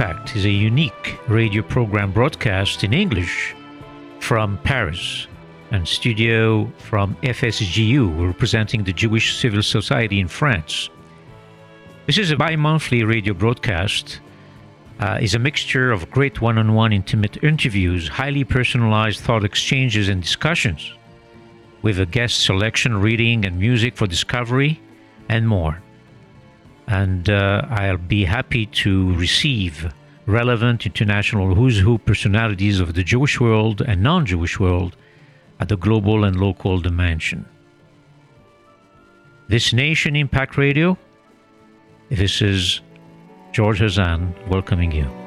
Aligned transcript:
Impact 0.00 0.34
is 0.34 0.46
a 0.46 0.50
unique 0.50 1.18
radio 1.28 1.60
program 1.60 2.10
broadcast 2.10 2.84
in 2.84 2.94
English 2.94 3.54
from 4.18 4.56
Paris 4.64 5.26
and 5.72 5.86
studio 5.86 6.72
from 6.78 7.14
FSJU, 7.16 8.26
representing 8.26 8.82
the 8.82 8.94
Jewish 8.94 9.36
Civil 9.36 9.62
Society 9.62 10.18
in 10.18 10.26
France. 10.26 10.88
This 12.06 12.16
is 12.16 12.30
a 12.30 12.36
bi 12.38 12.56
monthly 12.56 13.04
radio 13.04 13.34
broadcast. 13.34 14.20
Uh, 15.00 15.18
is 15.20 15.34
a 15.34 15.38
mixture 15.38 15.92
of 15.92 16.10
great 16.10 16.40
one-on-one 16.40 16.94
intimate 16.94 17.44
interviews, 17.44 18.08
highly 18.08 18.42
personalized 18.42 19.20
thought 19.20 19.44
exchanges 19.44 20.08
and 20.08 20.22
discussions, 20.22 20.94
with 21.82 22.00
a 22.00 22.06
guest 22.06 22.42
selection, 22.42 23.02
reading, 23.02 23.44
and 23.44 23.58
music 23.58 23.98
for 23.98 24.06
discovery, 24.06 24.80
and 25.28 25.46
more 25.46 25.82
and 26.90 27.30
uh, 27.30 27.62
I'll 27.70 27.96
be 27.96 28.24
happy 28.24 28.66
to 28.66 29.14
receive 29.14 29.92
relevant 30.26 30.86
international 30.86 31.54
who's 31.54 31.78
who 31.78 31.98
personalities 31.98 32.80
of 32.80 32.94
the 32.94 33.04
Jewish 33.04 33.40
world 33.40 33.80
and 33.80 34.02
non 34.02 34.26
Jewish 34.26 34.58
world 34.58 34.96
at 35.60 35.68
the 35.68 35.76
global 35.76 36.24
and 36.24 36.36
local 36.40 36.80
dimension. 36.80 37.46
This 39.48 39.72
Nation 39.72 40.16
Impact 40.16 40.56
Radio, 40.56 40.98
this 42.08 42.42
is 42.42 42.80
George 43.52 43.80
Hazan 43.80 44.34
welcoming 44.48 44.90
you. 44.90 45.19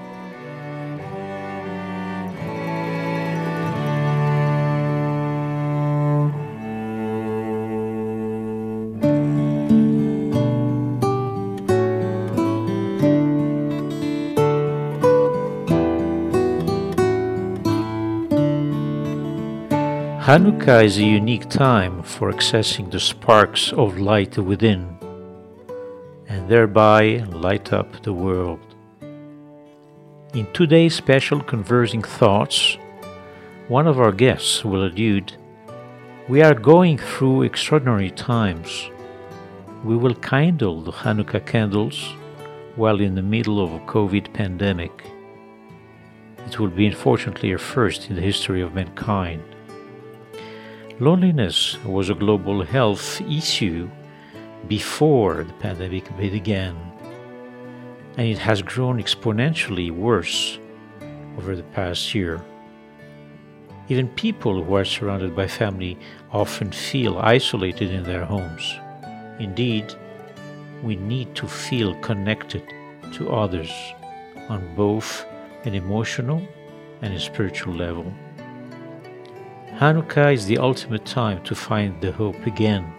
Hanukkah 20.33 20.83
is 20.83 20.97
a 20.97 21.03
unique 21.03 21.47
time 21.47 22.01
for 22.01 22.31
accessing 22.31 22.89
the 22.89 22.99
sparks 22.99 23.71
of 23.71 23.99
light 23.99 24.35
within 24.35 24.97
and 26.27 26.49
thereby 26.49 27.17
light 27.29 27.71
up 27.71 28.01
the 28.01 28.13
world. 28.13 28.59
In 30.33 30.51
today's 30.51 30.95
special 30.95 31.39
Conversing 31.39 32.01
Thoughts, 32.01 32.79
one 33.67 33.85
of 33.85 33.99
our 33.99 34.11
guests 34.11 34.65
will 34.65 34.85
allude 34.85 35.37
We 36.27 36.41
are 36.41 36.55
going 36.55 36.97
through 36.97 37.43
extraordinary 37.43 38.09
times. 38.09 38.89
We 39.83 39.95
will 39.95 40.15
kindle 40.15 40.81
the 40.81 40.93
Hanukkah 40.93 41.45
candles 41.45 42.15
while 42.75 43.01
in 43.01 43.13
the 43.13 43.29
middle 43.35 43.63
of 43.63 43.71
a 43.71 43.85
COVID 43.85 44.33
pandemic. 44.33 45.11
It 46.47 46.57
will 46.57 46.69
be 46.81 46.87
unfortunately 46.87 47.51
a 47.51 47.59
first 47.59 48.09
in 48.09 48.15
the 48.15 48.21
history 48.31 48.63
of 48.63 48.73
mankind. 48.73 49.52
Loneliness 50.99 51.83
was 51.85 52.11
a 52.11 52.13
global 52.13 52.63
health 52.63 53.19
issue 53.21 53.89
before 54.67 55.43
the 55.43 55.53
pandemic 55.53 56.15
began, 56.17 56.77
and 58.15 58.27
it 58.27 58.37
has 58.37 58.61
grown 58.61 59.01
exponentially 59.01 59.89
worse 59.89 60.59
over 61.39 61.55
the 61.55 61.63
past 61.63 62.13
year. 62.13 62.45
Even 63.89 64.07
people 64.09 64.63
who 64.63 64.75
are 64.75 64.85
surrounded 64.85 65.35
by 65.35 65.47
family 65.47 65.97
often 66.31 66.71
feel 66.71 67.17
isolated 67.17 67.89
in 67.89 68.03
their 68.03 68.23
homes. 68.23 68.79
Indeed, 69.39 69.95
we 70.83 70.95
need 70.95 71.33
to 71.35 71.47
feel 71.47 71.95
connected 72.01 72.63
to 73.13 73.31
others 73.31 73.71
on 74.47 74.75
both 74.75 75.25
an 75.65 75.73
emotional 75.73 76.47
and 77.01 77.15
a 77.15 77.19
spiritual 77.19 77.73
level. 77.73 78.13
Hanukkah 79.79 80.31
is 80.31 80.45
the 80.45 80.59
ultimate 80.59 81.03
time 81.03 81.43
to 81.45 81.55
find 81.55 81.99
the 81.99 82.11
hope 82.11 82.45
again. 82.45 82.93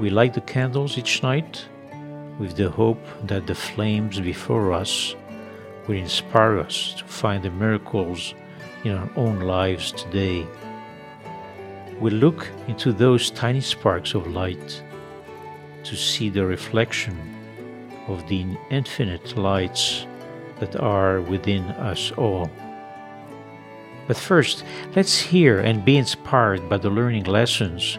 We 0.00 0.10
light 0.10 0.34
the 0.34 0.40
candles 0.40 0.98
each 0.98 1.22
night 1.22 1.64
with 2.40 2.56
the 2.56 2.68
hope 2.68 3.02
that 3.28 3.46
the 3.46 3.54
flames 3.54 4.18
before 4.18 4.72
us 4.72 5.14
will 5.86 5.96
inspire 5.96 6.58
us 6.58 6.94
to 6.98 7.04
find 7.04 7.44
the 7.44 7.50
miracles 7.52 8.34
in 8.82 8.96
our 8.96 9.08
own 9.14 9.38
lives 9.38 9.92
today. 9.92 10.44
We 12.00 12.10
look 12.10 12.48
into 12.66 12.92
those 12.92 13.30
tiny 13.30 13.60
sparks 13.60 14.14
of 14.14 14.26
light 14.26 14.82
to 15.84 15.94
see 15.94 16.28
the 16.28 16.44
reflection 16.44 17.16
of 18.08 18.26
the 18.28 18.44
infinite 18.70 19.36
lights 19.38 20.06
that 20.58 20.74
are 20.74 21.20
within 21.20 21.66
us 21.90 22.10
all. 22.16 22.50
But 24.10 24.16
first, 24.16 24.64
let's 24.96 25.20
hear 25.20 25.60
and 25.60 25.84
be 25.84 25.96
inspired 25.96 26.68
by 26.68 26.78
the 26.78 26.90
learning 26.90 27.26
lessons 27.26 27.96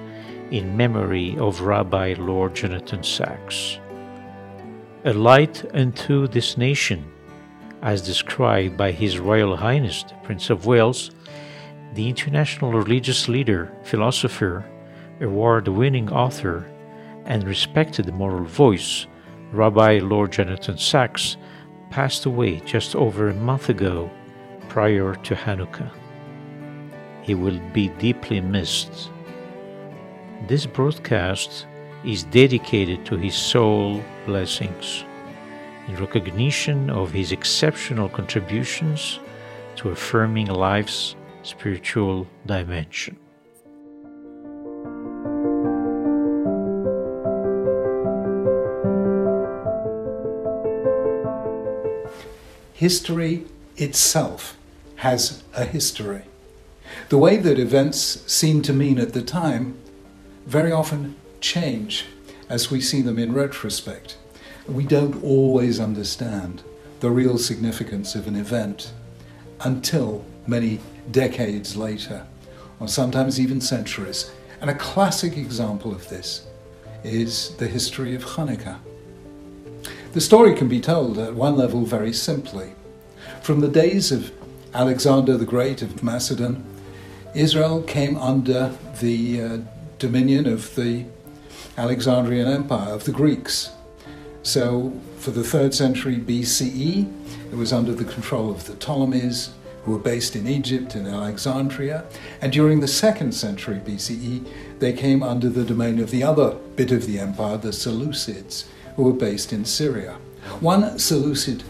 in 0.52 0.76
memory 0.76 1.38
of 1.38 1.62
Rabbi 1.62 2.16
Lord 2.18 2.54
Jonathan 2.54 3.02
Sacks. 3.02 3.80
A 5.06 5.14
light 5.14 5.64
unto 5.74 6.28
this 6.28 6.58
nation, 6.58 7.10
as 7.82 8.02
described 8.02 8.76
by 8.76 8.92
His 8.92 9.20
Royal 9.20 9.56
Highness 9.56 10.04
the 10.04 10.16
Prince 10.16 10.50
of 10.50 10.66
Wales, 10.66 11.12
the 11.94 12.10
international 12.10 12.74
religious 12.74 13.30
leader, 13.30 13.72
philosopher, 13.84 14.66
award 15.22 15.70
winning 15.70 16.12
author, 16.12 16.70
and 17.24 17.48
respected 17.48 18.14
moral 18.14 18.44
voice, 18.44 19.08
Rabbi 19.54 20.00
Lord 20.00 20.34
Jonathan 20.34 20.78
Sacks, 20.78 21.38
passed 21.90 22.26
away 22.26 22.60
just 22.66 22.98
over 22.98 23.30
a 23.30 23.34
month 23.34 23.70
ago 23.70 24.12
prior 24.68 25.16
to 25.16 25.36
Hanukkah 25.36 26.01
he 27.22 27.36
will 27.36 27.60
be 27.74 27.90
deeply 28.00 28.42
missed. 28.42 29.10
This 30.48 30.66
broadcast 30.66 31.68
is 32.04 32.24
dedicated 32.24 33.06
to 33.06 33.16
his 33.16 33.36
soul 33.36 34.04
blessings 34.26 35.06
in 35.88 35.96
recognition 35.98 36.90
of 36.90 37.12
his 37.12 37.32
exceptional 37.32 38.10
contributions 38.10 39.20
to 39.76 39.90
affirming 39.90 40.48
life's 40.48 41.16
spiritual 41.44 42.28
dimension. 42.46 43.18
History 52.74 53.46
itself 53.78 54.58
has 54.96 55.44
a 55.56 55.66
history. 55.66 56.24
The 57.10 57.18
way 57.18 57.38
that 57.38 57.60
events 57.60 58.24
seem 58.32 58.62
to 58.64 58.74
mean 58.74 59.00
at 59.00 59.14
the 59.14 59.22
time 59.22 59.78
very 60.46 60.72
often 60.72 61.16
change 61.40 62.06
as 62.50 62.72
we 62.72 62.82
see 62.82 63.02
them 63.02 63.18
in 63.18 63.34
retrospect. 63.34 64.18
We 64.68 64.86
don't 64.86 65.24
always 65.24 65.80
understand 65.80 66.64
the 67.00 67.10
real 67.10 67.38
significance 67.38 68.16
of 68.16 68.28
an 68.28 68.36
event 68.36 68.94
until 69.62 70.24
many 70.48 70.80
decades 71.12 71.76
later, 71.76 72.26
or 72.80 72.88
sometimes 72.88 73.40
even 73.40 73.62
centuries. 73.62 74.32
And 74.60 74.70
a 74.70 74.76
classic 74.76 75.38
example 75.38 75.92
of 75.92 76.08
this 76.10 76.46
is 77.04 77.56
the 77.56 77.68
history 77.68 78.14
of 78.16 78.24
Hanukkah. 78.24 78.80
The 80.14 80.22
story 80.22 80.56
can 80.56 80.68
be 80.68 80.80
told 80.80 81.18
at 81.18 81.34
one 81.34 81.56
level 81.56 81.86
very 81.86 82.14
simply. 82.14 82.74
From 83.42 83.62
the 83.62 83.68
days 83.68 84.12
of 84.12 84.32
Alexander 84.74 85.38
the 85.38 85.46
Great 85.46 85.82
of 85.82 86.04
Macedon 86.04 86.64
Israel 87.34 87.82
came 87.84 88.18
under 88.18 88.76
the 89.00 89.42
uh, 89.42 89.58
dominion 90.00 90.48
of 90.48 90.76
the 90.76 91.06
Alexandrian 91.78 92.48
Empire, 92.48 92.94
of 92.94 93.06
the 93.06 93.12
Greeks. 93.12 93.72
So, 94.44 94.92
for 95.18 95.32
the 95.32 95.44
third 95.44 95.74
century 95.74 96.18
BCE, 96.18 97.10
it 97.52 97.56
was 97.56 97.72
under 97.72 97.94
the 97.94 98.04
control 98.04 98.52
of 98.52 98.66
the 98.66 98.74
Ptolemies, 98.74 99.52
who 99.84 99.94
were 99.94 100.00
based 100.00 100.36
in 100.36 100.48
Egypt 100.48 100.94
and 100.96 101.08
Alexandria. 101.08 102.04
And 102.42 102.52
during 102.52 102.82
the 102.82 102.88
second 102.88 103.32
century 103.32 103.80
BCE, 103.84 104.46
they 104.80 104.94
came 104.94 105.24
under 105.24 105.50
the 105.50 105.64
domain 105.64 106.00
of 106.00 106.12
the 106.12 106.24
other 106.24 106.56
bit 106.76 106.92
of 106.92 107.08
the 107.08 107.18
empire, 107.18 107.58
the 107.58 107.70
Seleucids, 107.70 108.66
who 108.96 109.04
were 109.04 109.14
based 109.14 109.54
in 109.54 109.64
Syria. 109.64 110.18
One 110.60 111.00
Seleucid 111.00 111.64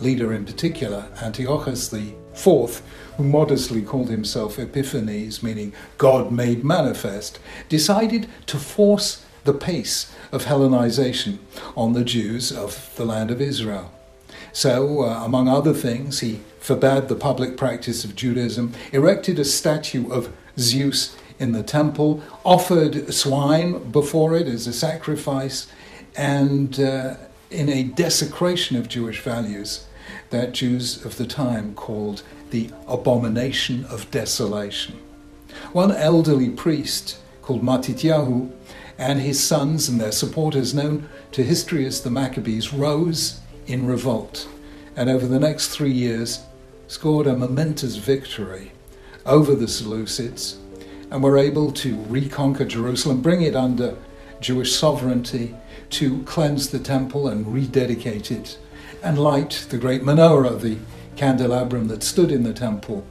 leader 0.00 0.32
in 0.32 0.44
particular, 0.44 1.08
Antiochus 1.22 1.92
IV, 1.92 2.82
who 3.18 3.24
modestly 3.24 3.82
called 3.82 4.08
himself 4.08 4.58
Epiphanes, 4.58 5.42
meaning 5.42 5.74
God 5.98 6.30
made 6.30 6.64
manifest, 6.64 7.40
decided 7.68 8.28
to 8.46 8.56
force 8.56 9.24
the 9.42 9.52
pace 9.52 10.14
of 10.30 10.44
Hellenization 10.44 11.38
on 11.76 11.92
the 11.92 12.04
Jews 12.04 12.52
of 12.52 12.94
the 12.96 13.04
land 13.04 13.32
of 13.32 13.40
Israel. 13.40 13.90
So, 14.52 15.02
uh, 15.02 15.24
among 15.24 15.48
other 15.48 15.74
things, 15.74 16.20
he 16.20 16.40
forbade 16.60 17.08
the 17.08 17.16
public 17.16 17.56
practice 17.56 18.04
of 18.04 18.14
Judaism, 18.14 18.72
erected 18.92 19.38
a 19.40 19.44
statue 19.44 20.10
of 20.10 20.32
Zeus 20.56 21.16
in 21.40 21.52
the 21.52 21.64
temple, 21.64 22.22
offered 22.44 23.12
swine 23.12 23.90
before 23.90 24.36
it 24.36 24.46
as 24.46 24.68
a 24.68 24.72
sacrifice, 24.72 25.66
and 26.16 26.78
uh, 26.78 27.16
in 27.50 27.68
a 27.68 27.82
desecration 27.82 28.76
of 28.76 28.88
Jewish 28.88 29.20
values 29.22 29.86
that 30.30 30.52
Jews 30.52 31.04
of 31.04 31.16
the 31.16 31.26
time 31.26 31.74
called 31.74 32.22
the 32.50 32.70
abomination 32.86 33.84
of 33.86 34.10
desolation. 34.10 34.98
One 35.72 35.92
elderly 35.92 36.50
priest 36.50 37.18
called 37.42 37.62
Matityahu 37.62 38.50
and 38.98 39.20
his 39.20 39.42
sons 39.42 39.88
and 39.88 40.00
their 40.00 40.12
supporters, 40.12 40.74
known 40.74 41.08
to 41.32 41.42
history 41.42 41.86
as 41.86 42.02
the 42.02 42.10
Maccabees, 42.10 42.72
rose 42.72 43.40
in 43.66 43.86
revolt 43.86 44.48
and 44.98 45.08
over 45.08 45.28
the 45.28 45.38
next 45.38 45.68
three 45.68 45.92
years 45.92 46.40
scored 46.88 47.28
a 47.28 47.36
momentous 47.36 47.94
victory 47.94 48.72
over 49.24 49.54
the 49.54 49.66
Seleucids 49.66 50.56
and 51.12 51.22
were 51.22 51.38
able 51.38 51.70
to 51.70 51.94
reconquer 52.08 52.64
Jerusalem, 52.64 53.22
bring 53.22 53.42
it 53.42 53.54
under 53.54 53.96
Jewish 54.40 54.74
sovereignty, 54.74 55.54
to 55.90 56.22
cleanse 56.24 56.70
the 56.70 56.80
temple 56.80 57.28
and 57.28 57.46
rededicate 57.46 58.32
it, 58.32 58.58
and 59.02 59.18
light 59.18 59.66
the 59.70 59.78
great 59.78 60.02
menorah, 60.02 60.60
the 60.60 60.78
candelabrum 61.16 61.88
that 61.88 62.02
stood 62.02 62.30
in 62.30 62.42
the 62.42 62.52
temple, 62.52 63.06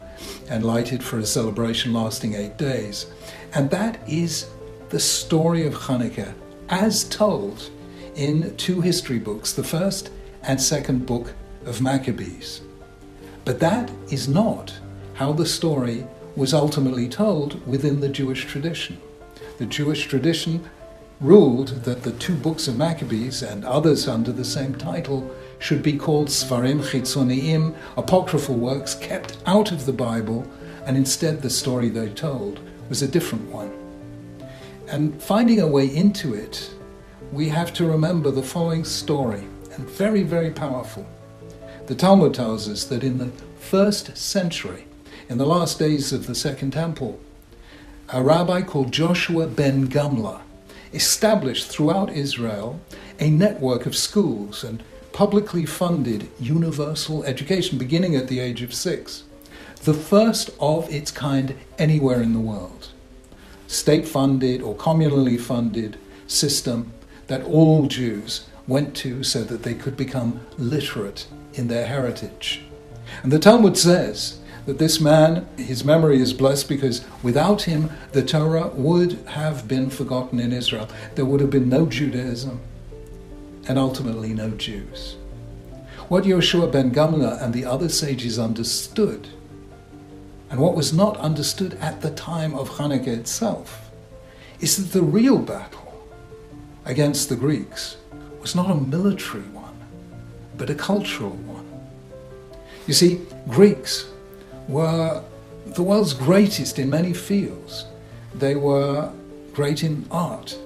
and 0.50 0.63
lighted 0.63 1.04
for 1.04 1.19
a 1.19 1.25
celebration 1.25 1.94
lasting 1.94 2.34
eight 2.34 2.57
days. 2.57 3.07
And 3.54 3.69
that 3.69 4.00
is 4.07 4.48
the 4.89 5.00
story 5.00 5.66
of 5.66 5.74
Hanukkah 5.74 6.34
as 6.69 7.04
told 7.06 7.69
in 8.16 8.56
two 8.57 8.81
history 8.81 9.19
books, 9.19 9.54
the 9.54 9.63
first 9.63 10.10
and 10.44 10.60
second 10.60 11.06
book 11.06 11.34
of 11.66 11.81
Maccabees. 11.81 12.62
But 13.45 13.60
that 13.60 13.92
is 14.10 14.28
not 14.28 14.74
how 15.13 15.33
the 15.33 15.45
story 15.45 16.06
was 16.36 16.54
ultimately 16.54 17.07
told 17.10 17.66
within 17.68 18.00
the 18.00 18.10
Jewish 18.10 18.45
tradition. 18.45 19.00
The 19.57 19.66
Jewish 19.66 20.07
tradition 20.07 20.69
ruled 21.19 21.69
that 21.83 22.04
the 22.04 22.12
two 22.13 22.36
books 22.36 22.68
of 22.68 22.78
Maccabees 22.78 23.42
and 23.42 23.66
others 23.66 24.07
under 24.07 24.31
the 24.31 24.45
same 24.45 24.75
title 24.75 25.33
should 25.59 25.81
be 25.81 25.98
called 25.98 26.27
Svarim 26.27 26.81
Chitzoniim, 26.81 27.75
apocryphal 27.98 28.56
works 28.56 28.95
kept 28.95 29.38
out 29.45 29.71
of 29.71 29.86
the 29.86 29.94
Bible, 29.94 30.45
and 30.86 30.95
instead 30.95 31.42
the 31.42 31.50
story 31.50 31.89
they 31.89 32.09
told 32.09 32.59
was 32.89 33.01
a 33.01 33.07
different 33.07 33.50
one. 33.50 33.71
And 34.88 35.21
finding 35.21 35.59
a 35.59 35.68
way 35.68 35.86
into 35.86 36.33
it, 36.33 36.71
we 37.31 37.50
have 37.50 37.74
to 37.74 37.86
remember 37.86 38.31
the 38.31 38.44
following 38.44 38.86
story, 38.86 39.44
and 39.74 39.89
very, 39.89 40.24
very 40.24 40.51
powerful. 40.51 41.06
The 41.88 41.95
Talmud 41.95 42.33
tells 42.33 42.69
us 42.69 42.86
that 42.86 43.04
in 43.04 43.18
the 43.18 43.31
first 43.59 44.15
century, 44.18 44.86
in 45.30 45.38
the 45.38 45.45
last 45.45 45.80
days 45.80 46.13
of 46.13 46.27
the 46.27 46.36
Second 46.36 46.71
Temple, 46.71 47.19
a 48.09 48.24
rabbi 48.24 48.62
called 48.62 48.94
Joshua 48.94 49.48
ben 49.48 49.88
Gamla 49.88 50.42
established 50.94 51.68
throughout 51.68 52.09
Israel 52.09 52.80
a 53.19 53.30
network 53.30 53.86
of 53.86 53.95
schools 53.95 54.63
and 54.63 54.81
publicly 55.18 55.66
funded 55.66 56.30
universal 56.40 57.24
education 57.24 57.75
beginning 57.75 58.16
at 58.16 58.28
the 58.28 58.40
age 58.40 58.62
of 58.62 58.72
six, 58.72 59.24
the 59.84 59.92
first 59.92 60.52
of 60.60 60.88
its 60.94 61.10
kind 61.10 61.56
anywhere 61.80 62.22
in 62.22 62.34
the 62.34 62.40
world. 62.40 62.90
State 63.66 64.08
funded 64.08 64.62
or 64.62 64.75
communally 64.75 65.42
funded 65.42 65.98
system 66.28 66.94
that 67.25 67.42
all 67.46 67.88
Jews 67.88 68.46
went 68.68 68.96
to 68.98 69.24
so 69.24 69.44
that 69.46 69.64
they 69.64 69.74
could 69.74 69.98
become 69.98 70.40
literate 70.60 71.25
in 71.56 71.68
their 71.68 71.88
heritage. 71.88 72.62
And 73.24 73.31
the 73.31 73.40
Talmud 73.40 73.75
says 73.75 74.40
that 74.68 74.78
this 74.78 75.02
man, 75.02 75.48
his 75.58 75.84
memory 75.84 76.22
is 76.22 76.31
blessed 76.31 76.69
because 76.69 77.04
without 77.24 77.64
him, 77.64 77.90
the 78.12 78.22
Torah 78.22 78.68
would 78.68 79.14
have 79.30 79.68
been 79.68 79.90
forgotten 79.90 80.40
in 80.40 80.54
Israel. 80.54 80.88
There 81.16 81.25
would 81.25 81.42
have 81.42 81.50
been 81.50 81.69
no 81.69 81.88
Judaism 81.88 82.62
and 83.68 83.78
ultimately 83.78 84.34
no 84.34 84.52
Jews. 84.52 85.18
What 86.08 86.24
Yoshua 86.24 86.72
ben 86.72 86.92
Gamla 86.92 87.42
and 87.42 87.54
the 87.54 87.66
other 87.66 87.90
sages 87.90 88.40
understood, 88.40 89.28
and 90.50 90.60
what 90.60 90.75
was 90.75 90.94
not 90.94 91.18
understood 91.18 91.74
at 91.75 92.02
the 92.02 92.12
time 92.12 92.56
of 92.56 92.69
Hanukkah 92.69 93.08
itself, 93.08 93.92
is 94.62 94.78
that 94.78 94.98
the 94.98 95.06
real 95.06 95.38
battle 95.38 96.08
against 96.86 97.28
the 97.28 97.36
Greeks 97.36 97.98
was 98.40 98.56
not 98.56 98.72
a 98.72 98.75
military 98.75 99.44
one, 99.50 99.75
but 100.58 100.69
a 100.69 100.75
cultural 100.75 101.31
one. 101.31 101.66
You 102.88 102.94
see, 102.94 103.22
Greeks 103.50 104.08
were 104.69 105.22
the 105.66 105.84
world's 105.84 106.14
greatest 106.14 106.80
in 106.80 106.90
many 106.90 107.14
fields. 107.14 107.86
They 108.34 108.56
were 108.56 109.12
great 109.54 109.84
in 109.84 110.06
art, 110.10 110.58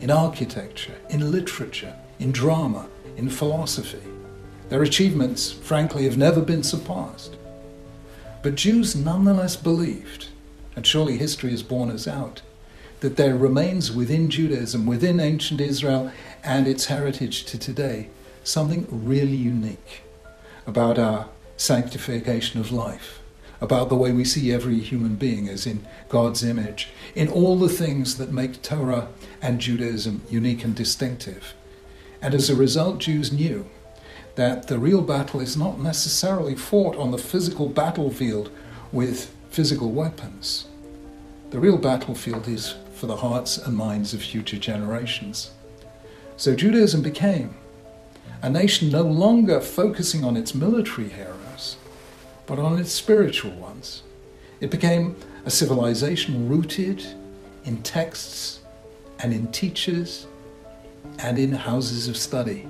in 0.00 0.10
architecture, 0.10 0.96
in 1.08 1.30
literature, 1.30 1.94
in 2.20 2.30
drama, 2.30 2.86
in 3.16 3.28
philosophy. 3.28 4.02
Their 4.68 4.82
achievements, 4.82 5.50
frankly, 5.50 6.04
have 6.04 6.16
never 6.16 6.40
been 6.40 6.62
surpassed. 6.62 7.36
But 8.42 8.54
Jews 8.54 8.94
nonetheless 8.94 9.56
believed, 9.56 10.28
and 10.76 10.86
surely 10.86 11.16
history 11.16 11.50
has 11.50 11.64
borne 11.64 11.90
us 11.90 12.06
out, 12.06 12.42
that 13.00 13.16
there 13.16 13.36
remains 13.36 13.90
within 13.90 14.30
Judaism, 14.30 14.86
within 14.86 15.18
ancient 15.18 15.60
Israel 15.60 16.12
and 16.44 16.68
its 16.68 16.86
heritage 16.86 17.44
to 17.46 17.58
today, 17.58 18.10
something 18.44 18.86
really 18.90 19.36
unique 19.36 20.02
about 20.66 20.98
our 20.98 21.28
sanctification 21.56 22.60
of 22.60 22.70
life 22.70 23.20
about 23.60 23.88
the 23.88 23.96
way 23.96 24.12
we 24.12 24.24
see 24.24 24.52
every 24.52 24.78
human 24.78 25.16
being 25.16 25.48
as 25.48 25.66
in 25.66 25.86
God's 26.08 26.42
image, 26.42 26.88
in 27.14 27.28
all 27.28 27.58
the 27.58 27.68
things 27.68 28.16
that 28.16 28.32
make 28.32 28.62
Torah 28.62 29.08
and 29.42 29.60
Judaism 29.60 30.22
unique 30.30 30.64
and 30.64 30.74
distinctive. 30.74 31.54
And 32.22 32.34
as 32.34 32.50
a 32.50 32.56
result, 32.56 32.98
Jews 32.98 33.32
knew 33.32 33.66
that 34.34 34.68
the 34.68 34.78
real 34.78 35.02
battle 35.02 35.40
is 35.40 35.56
not 35.56 35.80
necessarily 35.80 36.54
fought 36.54 36.96
on 36.96 37.10
the 37.10 37.18
physical 37.18 37.68
battlefield 37.68 38.50
with 38.92 39.34
physical 39.50 39.90
weapons. 39.90 40.66
The 41.50 41.58
real 41.58 41.78
battlefield 41.78 42.46
is 42.46 42.74
for 42.94 43.06
the 43.06 43.16
hearts 43.16 43.58
and 43.58 43.76
minds 43.76 44.14
of 44.14 44.22
future 44.22 44.58
generations. 44.58 45.50
So 46.36 46.54
Judaism 46.54 47.02
became 47.02 47.54
a 48.42 48.48
nation 48.48 48.90
no 48.90 49.02
longer 49.02 49.60
focusing 49.60 50.24
on 50.24 50.36
its 50.36 50.54
military 50.54 51.08
heroes 51.08 51.76
but 52.50 52.58
on 52.58 52.80
its 52.80 52.90
spiritual 52.90 53.52
ones. 53.52 54.02
It 54.60 54.72
became 54.72 55.14
a 55.44 55.50
civilization 55.50 56.48
rooted 56.48 57.00
in 57.64 57.80
texts 57.84 58.58
and 59.20 59.32
in 59.32 59.52
teachers 59.52 60.26
and 61.18 61.38
in 61.38 61.52
houses 61.52 62.08
of 62.08 62.16
study. 62.16 62.66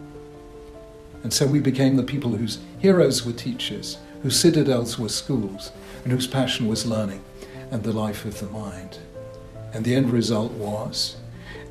And 1.23 1.33
so 1.33 1.47
we 1.47 1.61
became 1.61 1.97
the 1.97 2.03
people 2.03 2.31
whose 2.31 2.59
heroes 2.79 3.25
were 3.25 3.33
teachers, 3.33 3.99
whose 4.23 4.39
citadels 4.39 4.99
were 4.99 5.09
schools, 5.09 5.73
and 6.05 6.13
whose 6.13 6.27
passion 6.27 6.67
was 6.67 6.87
learning 6.87 7.23
and 7.71 7.83
the 7.83 7.93
life 7.93 8.25
of 8.25 8.41
the 8.41 8.47
mind. 8.47 8.99
And 9.73 9.85
the 9.85 9.95
end 9.95 10.11
result 10.11 10.53
was 10.53 11.17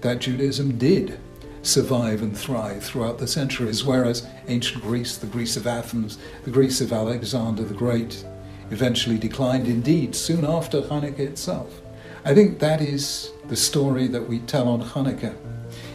that 0.02 0.20
Judaism 0.20 0.78
did 0.78 1.20
survive 1.62 2.22
and 2.22 2.38
thrive 2.38 2.84
throughout 2.84 3.18
the 3.18 3.28
centuries, 3.28 3.84
whereas 3.84 4.28
ancient 4.48 4.84
Greece, 4.84 5.18
the 5.18 5.28
Greece 5.28 5.58
of 5.58 5.68
Athens, 5.68 6.18
the 6.46 6.52
Greece 6.52 6.80
of 6.80 6.94
Alexander 6.94 7.64
the 7.64 7.74
Great, 7.74 8.24
eventually 8.72 9.18
declined 9.18 9.68
indeed 9.68 10.16
soon 10.16 10.46
after 10.46 10.82
Hanukkah 10.82 11.20
itself. 11.20 11.82
I 12.24 12.34
think 12.34 12.60
that 12.60 12.82
is 12.82 13.32
the 13.48 13.56
story 13.56 14.08
that 14.08 14.28
we 14.28 14.40
tell 14.40 14.68
on 14.68 14.82
Hanukkah 14.82 15.36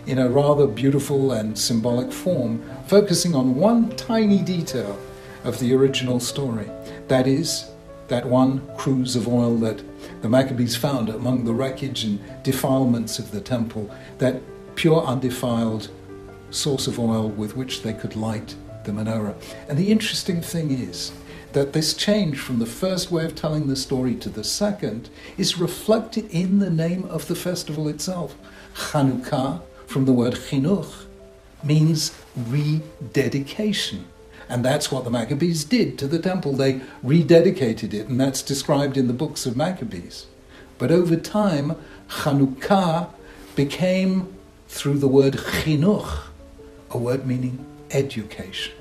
in 0.06 0.18
a 0.18 0.28
rather 0.28 0.66
beautiful 0.66 1.32
and 1.32 1.58
symbolic 1.58 2.12
form, 2.12 2.62
focusing 2.86 3.34
on 3.34 3.54
one 3.54 3.90
tiny 3.96 4.42
detail 4.42 4.98
of 5.44 5.58
the 5.58 5.74
original 5.74 6.20
story. 6.20 6.68
That 7.08 7.26
is, 7.26 7.70
that 8.08 8.26
one 8.26 8.66
cruse 8.76 9.16
of 9.16 9.28
oil 9.28 9.56
that 9.58 9.82
the 10.22 10.28
Maccabees 10.28 10.76
found 10.76 11.08
among 11.08 11.44
the 11.44 11.54
wreckage 11.54 12.04
and 12.04 12.20
defilements 12.42 13.18
of 13.18 13.30
the 13.30 13.40
temple, 13.40 13.90
that 14.18 14.42
pure, 14.74 15.02
undefiled 15.02 15.90
source 16.50 16.86
of 16.86 16.98
oil 16.98 17.28
with 17.28 17.56
which 17.56 17.82
they 17.82 17.92
could 17.92 18.16
light 18.16 18.54
the 18.84 18.92
menorah. 18.92 19.34
And 19.68 19.78
the 19.78 19.90
interesting 19.90 20.40
thing 20.42 20.70
is 20.70 21.12
that 21.52 21.72
this 21.72 21.94
change 21.94 22.38
from 22.38 22.58
the 22.58 22.66
first 22.66 23.10
way 23.10 23.24
of 23.24 23.34
telling 23.34 23.68
the 23.68 23.76
story 23.76 24.14
to 24.16 24.28
the 24.28 24.44
second 24.44 25.08
is 25.38 25.58
reflected 25.58 26.28
in 26.30 26.58
the 26.58 26.70
name 26.70 27.04
of 27.04 27.28
the 27.28 27.34
festival 27.34 27.88
itself. 27.88 28.36
Chanukah, 28.74 29.62
from 29.86 30.04
the 30.04 30.12
word 30.12 30.34
chinuch, 30.34 31.04
means 31.62 32.12
rededication. 32.36 34.06
And 34.48 34.64
that's 34.64 34.92
what 34.92 35.04
the 35.04 35.10
Maccabees 35.10 35.64
did 35.64 35.98
to 35.98 36.06
the 36.06 36.18
temple. 36.18 36.52
They 36.52 36.80
rededicated 37.02 37.94
it, 37.94 38.08
and 38.08 38.20
that's 38.20 38.42
described 38.42 38.96
in 38.96 39.06
the 39.06 39.14
books 39.14 39.46
of 39.46 39.56
Maccabees. 39.56 40.26
But 40.78 40.90
over 40.90 41.16
time, 41.16 41.76
Chanukah 42.08 43.08
became 43.56 44.34
through 44.68 44.98
the 44.98 45.08
word 45.08 45.34
chinuch, 45.34 46.26
a 46.90 46.98
word 46.98 47.26
meaning 47.26 47.64
education. 47.90 48.74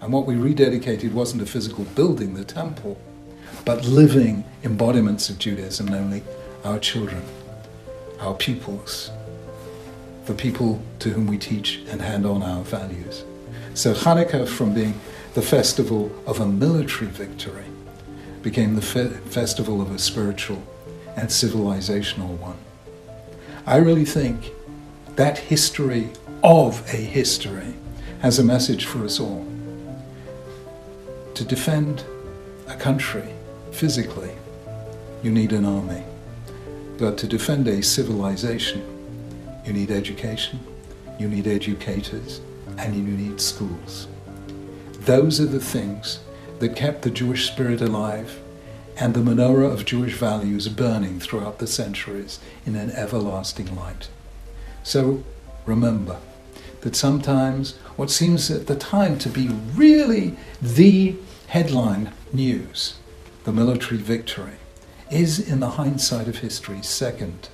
And 0.00 0.12
what 0.12 0.26
we 0.26 0.34
rededicated 0.34 1.12
wasn't 1.12 1.42
a 1.42 1.46
physical 1.46 1.84
building, 1.84 2.34
the 2.34 2.44
temple, 2.44 2.98
but 3.64 3.84
living 3.84 4.44
embodiments 4.62 5.28
of 5.28 5.38
Judaism, 5.38 5.86
namely 5.86 6.22
our 6.64 6.78
children, 6.78 7.22
our 8.20 8.34
pupils, 8.34 9.10
the 10.26 10.34
people 10.34 10.80
to 11.00 11.10
whom 11.10 11.26
we 11.26 11.38
teach 11.38 11.80
and 11.88 12.00
hand 12.00 12.24
on 12.26 12.42
our 12.42 12.62
values. 12.62 13.24
So 13.74 13.94
Hanukkah, 13.94 14.46
from 14.46 14.74
being 14.74 15.00
the 15.34 15.42
festival 15.42 16.12
of 16.26 16.40
a 16.40 16.46
military 16.46 17.10
victory, 17.10 17.64
became 18.42 18.74
the 18.74 18.82
fe- 18.82 19.08
festival 19.08 19.80
of 19.80 19.90
a 19.90 19.98
spiritual 19.98 20.62
and 21.16 21.28
civilizational 21.28 22.38
one. 22.38 22.58
I 23.66 23.76
really 23.76 24.04
think 24.04 24.52
that 25.16 25.38
history 25.38 26.10
of 26.42 26.82
a 26.92 26.96
history 26.96 27.74
has 28.20 28.38
a 28.38 28.44
message 28.44 28.84
for 28.84 29.04
us 29.04 29.20
all. 29.20 29.46
To 31.34 31.44
defend 31.44 32.04
a 32.68 32.76
country 32.76 33.28
physically, 33.70 34.32
you 35.22 35.30
need 35.30 35.52
an 35.52 35.64
army. 35.64 36.04
But 36.98 37.16
to 37.18 37.26
defend 37.26 37.68
a 37.68 37.82
civilization, 37.82 39.01
you 39.64 39.72
need 39.72 39.90
education, 39.90 40.60
you 41.18 41.28
need 41.28 41.46
educators, 41.46 42.40
and 42.78 42.94
you 42.94 43.02
need 43.02 43.40
schools. 43.40 44.08
Those 45.00 45.40
are 45.40 45.46
the 45.46 45.60
things 45.60 46.20
that 46.58 46.76
kept 46.76 47.02
the 47.02 47.10
Jewish 47.10 47.46
spirit 47.46 47.80
alive 47.80 48.40
and 48.96 49.14
the 49.14 49.20
menorah 49.20 49.72
of 49.72 49.84
Jewish 49.84 50.14
values 50.14 50.68
burning 50.68 51.18
throughout 51.18 51.58
the 51.58 51.66
centuries 51.66 52.38
in 52.66 52.76
an 52.76 52.90
everlasting 52.90 53.74
light. 53.74 54.08
So 54.82 55.24
remember 55.66 56.18
that 56.82 56.96
sometimes 56.96 57.76
what 57.96 58.10
seems 58.10 58.50
at 58.50 58.66
the 58.66 58.76
time 58.76 59.18
to 59.18 59.28
be 59.28 59.48
really 59.48 60.36
the 60.60 61.16
headline 61.48 62.12
news, 62.32 62.94
the 63.44 63.52
military 63.52 64.00
victory, 64.00 64.54
is 65.10 65.38
in 65.38 65.60
the 65.60 65.70
hindsight 65.70 66.28
of 66.28 66.38
history 66.38 66.82
second 66.82 67.48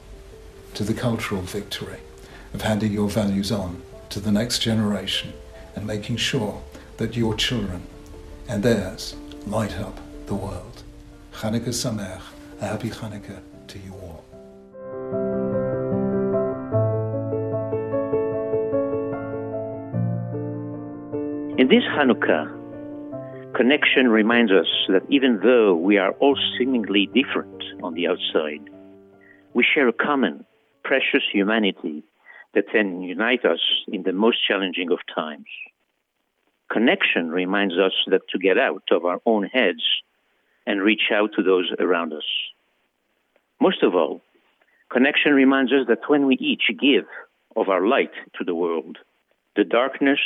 to 0.79 0.85
the 0.85 0.95
cultural 0.95 1.41
victory 1.43 1.99
of 2.55 2.63
handing 2.63 2.93
your 2.93 3.09
values 3.09 3.51
on 3.51 3.83
to 4.09 4.21
the 4.21 4.31
next 4.31 4.61
generation 4.61 5.33
and 5.75 5.85
making 5.85 6.17
sure 6.17 6.63
that 6.99 7.17
your 7.17 7.35
children 7.35 7.83
and 8.49 8.63
theirs 8.63 9.17
light 9.45 9.77
up 9.81 9.99
the 10.27 10.35
world. 10.37 10.85
Chanukah 11.33 11.75
Sameach, 11.75 12.23
a 12.61 12.67
happy 12.69 12.91
Chanukah 12.91 13.41
to 13.67 13.79
you 13.81 13.93
all. 13.93 14.25
In 21.59 21.67
this 21.67 21.83
Hanukkah, 21.91 22.47
connection 23.57 24.07
reminds 24.07 24.53
us 24.53 24.69
that 24.91 25.03
even 25.09 25.41
though 25.43 25.75
we 25.75 25.99
are 25.99 26.13
all 26.21 26.39
seemingly 26.57 27.07
different 27.07 27.65
on 27.83 27.95
the 27.95 28.07
outside, 28.07 28.71
we 29.55 29.65
share 29.75 29.89
a 29.89 29.93
common, 29.93 30.45
precious 30.83 31.23
humanity 31.33 32.03
that 32.55 32.71
can 32.71 33.03
unite 33.03 33.45
us 33.45 33.61
in 33.89 34.03
the 34.03 34.13
most 34.13 34.39
challenging 34.47 34.91
of 34.91 34.99
times. 35.15 35.47
Connection 36.71 37.31
reminds 37.31 37.75
us 37.79 37.93
that 38.09 38.29
to 38.31 38.39
get 38.39 38.59
out 38.59 38.83
of 38.91 39.05
our 39.05 39.21
own 39.25 39.45
heads 39.45 39.83
and 40.67 40.83
reach 40.83 41.11
out 41.13 41.31
to 41.35 41.43
those 41.43 41.71
around 41.79 42.13
us. 42.13 42.25
Most 43.61 43.83
of 43.83 43.95
all, 43.95 44.21
connection 44.91 45.33
reminds 45.33 45.73
us 45.73 45.87
that 45.89 46.09
when 46.09 46.27
we 46.27 46.37
each 46.37 46.71
give 46.79 47.07
of 47.57 47.69
our 47.69 47.87
light 47.87 48.13
to 48.39 48.45
the 48.45 48.55
world, 48.55 48.99
the 49.57 49.65
darkness 49.65 50.21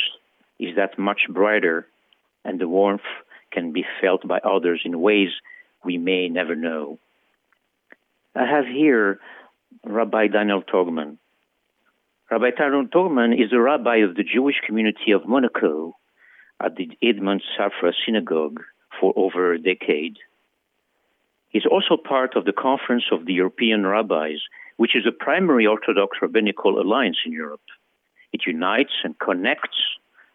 is 0.59 0.75
that 0.75 0.99
much 0.99 1.21
brighter 1.29 1.87
and 2.45 2.59
the 2.59 2.67
warmth 2.67 3.01
can 3.51 3.71
be 3.71 3.85
felt 4.01 4.27
by 4.27 4.39
others 4.39 4.81
in 4.83 5.01
ways 5.01 5.29
we 5.83 5.97
may 5.97 6.27
never 6.27 6.55
know. 6.55 6.99
I 8.35 8.45
have 8.45 8.65
here 8.65 9.19
Rabbi 9.85 10.27
Daniel 10.27 10.61
Togman. 10.61 11.17
Rabbi 12.31 12.51
Daniel 12.57 12.87
Togman 12.87 13.33
is 13.33 13.51
a 13.53 13.59
rabbi 13.59 13.97
of 13.97 14.15
the 14.15 14.23
Jewish 14.23 14.55
community 14.65 15.11
of 15.11 15.27
Monaco 15.27 15.95
at 16.59 16.75
the 16.75 16.89
Edmond 17.01 17.41
Safra 17.57 17.93
Synagogue 18.05 18.61
for 18.99 19.13
over 19.15 19.53
a 19.53 19.59
decade. 19.59 20.17
He's 21.49 21.65
also 21.69 21.97
part 21.97 22.35
of 22.35 22.45
the 22.45 22.53
Conference 22.53 23.05
of 23.11 23.25
the 23.25 23.33
European 23.33 23.85
Rabbis, 23.85 24.39
which 24.77 24.95
is 24.95 25.05
a 25.07 25.11
primary 25.11 25.67
Orthodox 25.67 26.17
rabbinical 26.21 26.81
alliance 26.81 27.17
in 27.25 27.31
Europe. 27.31 27.61
It 28.31 28.41
unites 28.47 28.93
and 29.03 29.17
connects 29.19 29.77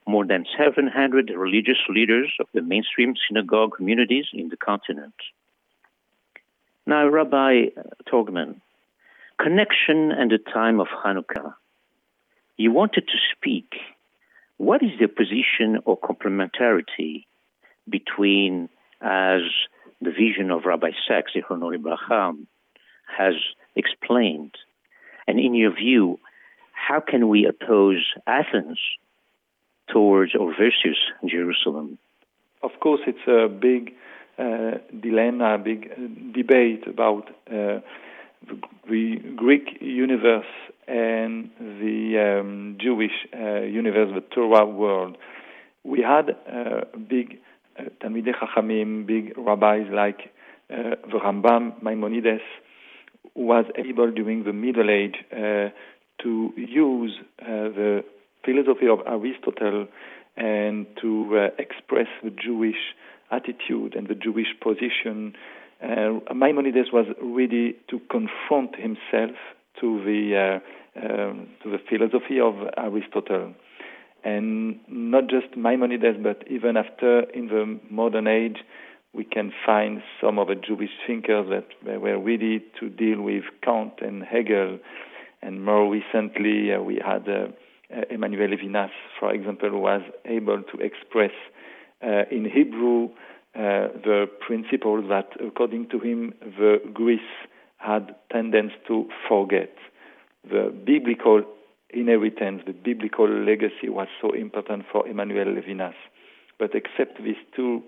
more 0.06 0.24
than 0.24 0.46
700 0.56 1.30
religious 1.36 1.78
leaders 1.88 2.32
of 2.40 2.46
the 2.54 2.62
mainstream 2.62 3.14
synagogue 3.28 3.76
communities 3.76 4.26
in 4.32 4.48
the 4.48 4.56
continent. 4.56 5.14
Now, 6.86 7.06
Rabbi 7.08 7.66
Togman, 8.10 8.60
connection 9.40 10.10
and 10.10 10.30
the 10.30 10.38
time 10.38 10.80
of 10.80 10.88
Hanukkah. 10.88 11.54
You 12.56 12.72
wanted 12.72 13.06
to 13.08 13.18
speak. 13.32 13.74
What 14.56 14.82
is 14.82 14.90
the 15.00 15.06
position 15.06 15.78
or 15.84 15.98
complementarity 15.98 17.24
between, 17.88 18.68
as 19.00 19.42
the 20.00 20.10
vision 20.10 20.50
of 20.50 20.64
Rabbi 20.64 20.90
Sacks, 21.06 21.32
Zichrono 21.34 21.76
Libracha, 21.76 22.36
has 23.16 23.34
explained, 23.76 24.54
and 25.26 25.38
in 25.38 25.54
your 25.54 25.74
view, 25.74 26.18
how 26.72 27.00
can 27.00 27.28
we 27.28 27.46
oppose 27.46 28.04
Athens 28.26 28.78
towards 29.88 30.34
or 30.34 30.54
versus 30.54 30.98
Jerusalem? 31.26 31.98
Of 32.62 32.72
course, 32.80 33.00
it's 33.06 33.26
a 33.26 33.48
big 33.48 33.94
uh, 34.38 34.78
dilemma, 35.00 35.54
a 35.54 35.58
big 35.58 35.90
uh, 35.92 36.32
debate 36.32 36.86
about 36.86 37.28
uh, 37.52 37.80
the 38.88 39.16
Greek 39.36 39.78
universe 39.80 40.46
and 40.86 41.50
the 41.58 42.38
um, 42.40 42.76
Jewish 42.80 43.12
uh, 43.34 43.60
universe, 43.60 44.10
the 44.14 44.22
Torah 44.34 44.66
world. 44.66 45.16
We 45.84 46.00
had 46.02 46.30
uh, 46.30 46.84
big 47.08 47.38
uh, 47.78 47.84
Talmidei 48.02 48.32
Chachamim, 48.34 49.06
big 49.06 49.36
rabbis 49.36 49.86
like 49.92 50.32
the 50.68 51.18
Rambam, 51.24 51.82
Maimonides, 51.82 52.42
who 53.34 53.46
was 53.46 53.64
able 53.76 54.10
during 54.10 54.44
the 54.44 54.52
Middle 54.52 54.90
Age 54.90 55.16
to 55.30 56.52
use 56.56 57.12
the 57.38 58.04
philosophy 58.44 58.88
of 58.88 59.00
Aristotle 59.06 59.86
and 60.36 60.86
to 61.00 61.36
uh, 61.36 61.48
express 61.58 62.06
the 62.22 62.30
Jewish 62.30 62.94
attitude 63.30 63.94
and 63.94 64.06
the 64.08 64.14
Jewish 64.14 64.48
position. 64.62 65.34
Uh, 65.82 66.18
Maimonides 66.34 66.92
was 66.92 67.06
ready 67.22 67.76
to 67.88 68.00
confront 68.10 68.74
himself 68.76 69.36
to 69.80 70.02
the 70.04 70.60
uh, 70.60 71.00
um, 71.00 71.48
to 71.62 71.70
the 71.70 71.78
philosophy 71.88 72.40
of 72.40 72.54
Aristotle, 72.76 73.54
and 74.24 74.80
not 74.88 75.28
just 75.28 75.56
Maimonides, 75.56 76.18
but 76.20 76.42
even 76.50 76.76
after 76.76 77.20
in 77.30 77.46
the 77.46 77.78
modern 77.88 78.26
age, 78.26 78.58
we 79.12 79.24
can 79.24 79.52
find 79.64 80.02
some 80.20 80.38
of 80.38 80.48
the 80.48 80.56
Jewish 80.56 80.90
thinkers 81.06 81.48
that 81.50 82.00
were 82.00 82.18
ready 82.18 82.64
to 82.80 82.88
deal 82.88 83.22
with 83.22 83.44
Kant 83.62 83.94
and 84.00 84.24
Hegel, 84.24 84.80
and 85.42 85.64
more 85.64 85.88
recently 85.88 86.72
uh, 86.72 86.80
we 86.80 87.00
had 87.04 87.28
uh, 87.28 87.46
uh, 87.96 88.02
Emmanuel 88.10 88.48
Levinas, 88.48 88.90
for 89.18 89.32
example, 89.32 89.80
was 89.80 90.02
able 90.24 90.62
to 90.62 90.78
express 90.80 91.32
uh, 92.02 92.24
in 92.30 92.44
Hebrew 92.44 93.10
uh, 93.54 93.88
the 94.04 94.26
principle 94.46 95.02
that, 95.08 95.30
according 95.44 95.88
to 95.90 95.98
him, 95.98 96.34
the 96.40 96.80
Greeks 96.92 97.22
had 97.78 98.14
tendency 98.30 98.74
to 98.86 99.08
forget. 99.28 99.74
The 100.48 100.72
biblical 100.84 101.42
inheritance, 101.90 102.62
the 102.66 102.72
biblical 102.72 103.28
legacy 103.28 103.88
was 103.88 104.08
so 104.20 104.32
important 104.32 104.84
for 104.92 105.06
Emmanuel 105.08 105.46
Levinas. 105.46 105.94
But 106.58 106.74
except 106.74 107.22
these 107.22 107.36
two 107.54 107.82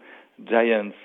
giants, 0.49 0.97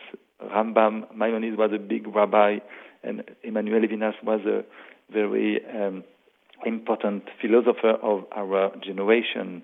Rambam, 0.42 1.14
Maimonides 1.16 1.58
was 1.58 1.72
a 1.74 1.80
big 1.80 2.08
rabbi, 2.08 2.60
and 3.04 3.24
Emmanuel 3.44 3.82
Levinas 3.82 4.16
was 4.24 4.42
a 4.46 4.64
very 5.12 5.62
um, 5.66 6.04
important 6.66 7.24
philosopher 7.42 7.92
of 8.02 8.26
our 8.36 8.72
generation 8.84 9.64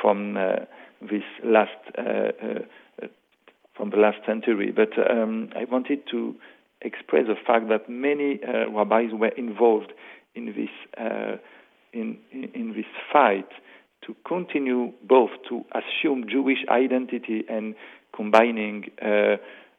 from 0.00 0.36
uh, 0.36 0.64
this 1.02 1.22
last 1.44 1.70
uh, 1.98 2.02
uh, 2.02 2.58
from 3.74 3.90
the 3.90 3.96
last 3.96 4.18
century. 4.26 4.72
But 4.72 4.90
um, 5.10 5.50
I 5.56 5.64
wanted 5.64 6.00
to 6.10 6.34
express 6.82 7.26
the 7.26 7.36
fact 7.46 7.68
that 7.68 7.88
many 7.88 8.40
uh, 8.42 8.70
rabbis 8.70 9.10
were 9.12 9.28
involved 9.28 9.92
in 10.34 10.46
this 10.46 10.70
uh, 10.98 11.36
in, 11.92 12.18
in, 12.32 12.72
this 12.76 12.86
fight 13.12 13.48
to 14.06 14.14
continue 14.26 14.92
both 15.02 15.30
to 15.48 15.64
assume 15.72 16.24
Jewish 16.28 16.58
identity 16.68 17.44
and 17.48 17.74
combining 18.14 18.84
uh, 19.02 19.36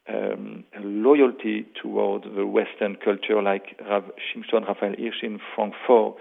um, 0.09 0.65
loyalty 0.83 1.65
toward 1.81 2.23
the 2.35 2.45
Western 2.45 2.97
culture, 2.97 3.41
like 3.41 3.79
Rav 3.87 4.03
Shimshon 4.19 4.67
Raphael 4.67 4.95
Hirsch 4.97 5.23
in 5.23 5.39
Frankfurt 5.55 6.15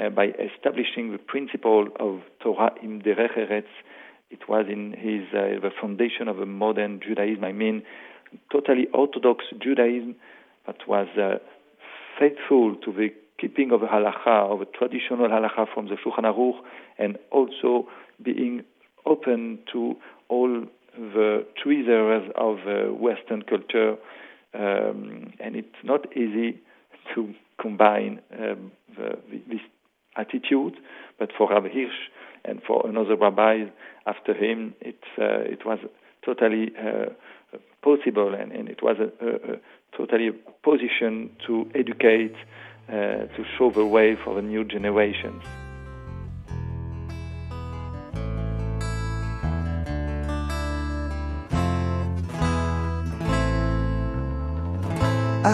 uh, 0.00 0.08
by 0.10 0.26
establishing 0.26 1.12
the 1.12 1.18
principle 1.18 1.88
of 1.98 2.20
Torah 2.40 2.72
im 2.82 3.02
derech 3.02 3.36
eretz. 3.36 3.68
It 4.32 4.48
was 4.48 4.64
in 4.68 4.92
his 4.92 5.28
uh, 5.34 5.60
the 5.60 5.70
foundation 5.78 6.26
of 6.26 6.38
a 6.40 6.46
modern 6.46 7.00
Judaism. 7.06 7.44
I 7.44 7.52
mean, 7.52 7.82
totally 8.50 8.86
Orthodox 8.94 9.44
Judaism 9.62 10.16
that 10.66 10.88
was 10.88 11.06
uh, 11.18 11.38
faithful 12.18 12.76
to 12.76 12.92
the 12.92 13.08
keeping 13.38 13.72
of 13.72 13.80
the 13.80 13.86
halacha, 13.86 14.50
of 14.50 14.62
a 14.62 14.64
traditional 14.64 15.28
halacha 15.28 15.66
from 15.74 15.88
the 15.88 15.96
Shulchan 15.96 16.24
Aruch, 16.24 16.58
and 16.98 17.18
also 17.30 17.88
being 18.22 18.64
open 19.04 19.58
to 19.72 19.96
all 20.28 20.64
the 20.96 21.46
tweezers 21.62 22.30
of 22.36 22.58
uh, 22.66 22.92
Western 22.92 23.42
culture. 23.42 23.96
Um, 24.54 25.32
and 25.40 25.56
it's 25.56 25.82
not 25.82 26.16
easy 26.16 26.60
to 27.14 27.34
combine 27.60 28.20
um, 28.38 28.72
the, 28.96 29.18
this 29.48 29.60
attitude, 30.16 30.76
but 31.18 31.30
for 31.36 31.50
Rav 31.50 31.64
Hirsch 31.64 32.00
and 32.44 32.62
for 32.66 32.86
another 32.86 33.16
rabbi 33.16 33.64
after 34.06 34.34
him, 34.34 34.74
it, 34.80 34.98
uh, 35.18 35.40
it 35.40 35.64
was 35.64 35.78
totally 36.24 36.72
uh, 36.78 37.06
possible 37.82 38.34
and, 38.34 38.52
and, 38.52 38.68
it 38.68 38.82
was 38.82 38.96
a, 38.98 39.24
a, 39.24 39.54
a 39.54 39.60
totally 39.96 40.28
a 40.28 40.32
position 40.62 41.30
to 41.46 41.70
educate, 41.74 42.34
uh, 42.88 42.92
to 43.36 43.44
show 43.56 43.70
the 43.70 43.84
way 43.84 44.16
for 44.16 44.34
the 44.34 44.42
new 44.42 44.64
generations. 44.64 45.42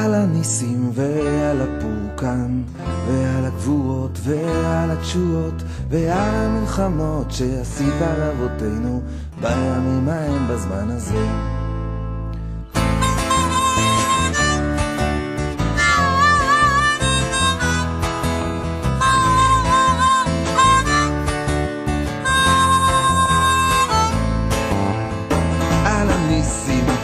על 0.09 0.15
הניסים 0.15 0.91
ועל 0.95 1.61
הפורקן 1.61 2.63
ועל 3.09 3.45
הגבורות 3.45 4.19
ועל 4.23 4.91
התשועות 4.91 5.63
ועל 5.89 6.35
המלחמות 6.35 7.31
שעשית 7.31 7.95
על 8.03 8.23
אבותינו 8.23 9.03
בימים 9.41 10.09
ההם 10.09 10.49
בזמן 10.49 10.91
הזה. 10.91 11.27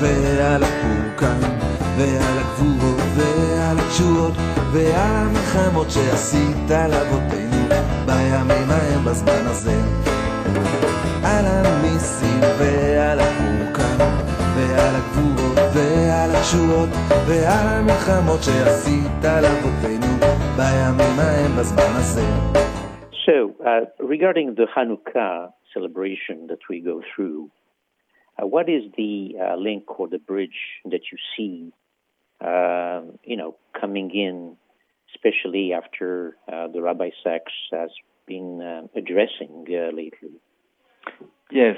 ועל 0.00 0.62
הפורקן 0.62 1.38
ועל 1.96 2.38
הגבורות 2.38 2.93
ועל 3.93 3.93
התשועות 3.93 4.35
ועל 4.73 5.15
המלחמות 5.21 5.87
שעשית 5.89 6.69
לאבותינו 6.91 7.61
בימים 8.07 8.69
ההם 8.73 9.01
בזמן 9.07 9.43
הזה. 9.51 9.77
על 11.29 11.45
הניסים 11.49 12.41
ועל 12.59 13.19
הפורקן 13.19 13.99
ועל 14.55 14.93
הגבורות 14.99 15.59
ועל 15.75 16.29
התשועות 16.35 16.89
ועל 17.27 17.65
המלחמות 17.73 18.41
שעשית 18.45 19.23
לאבותינו 19.43 20.11
בימים 20.57 21.15
ההם 21.19 21.51
בזמן 21.59 21.93
הזה. 21.99 22.25
So, 23.25 23.37
uh, 23.69 23.85
regarding 24.13 24.47
the 24.59 24.67
Hanukkah 24.75 25.51
celebration 25.73 26.37
that 26.51 26.61
we 26.69 26.77
go 26.91 26.95
through, 27.11 27.51
uh, 28.37 28.47
what 28.55 28.67
is 28.77 28.83
the 28.97 29.13
uh, 29.37 29.55
link 29.67 29.99
or 29.99 30.07
the 30.07 30.23
bridge 30.31 30.59
that 30.91 31.03
you 31.11 31.17
see, 31.33 31.71
uh, 32.40 33.02
you 33.24 33.36
know, 33.36 33.56
coming 33.78 34.10
in, 34.10 34.56
especially 35.14 35.72
after 35.72 36.36
uh, 36.50 36.68
the 36.68 36.82
Rabbi 36.82 37.10
Sacks 37.22 37.52
has 37.72 37.90
been 38.26 38.60
uh, 38.60 38.98
addressing 38.98 39.64
lately? 39.68 40.40
Yes, 41.50 41.76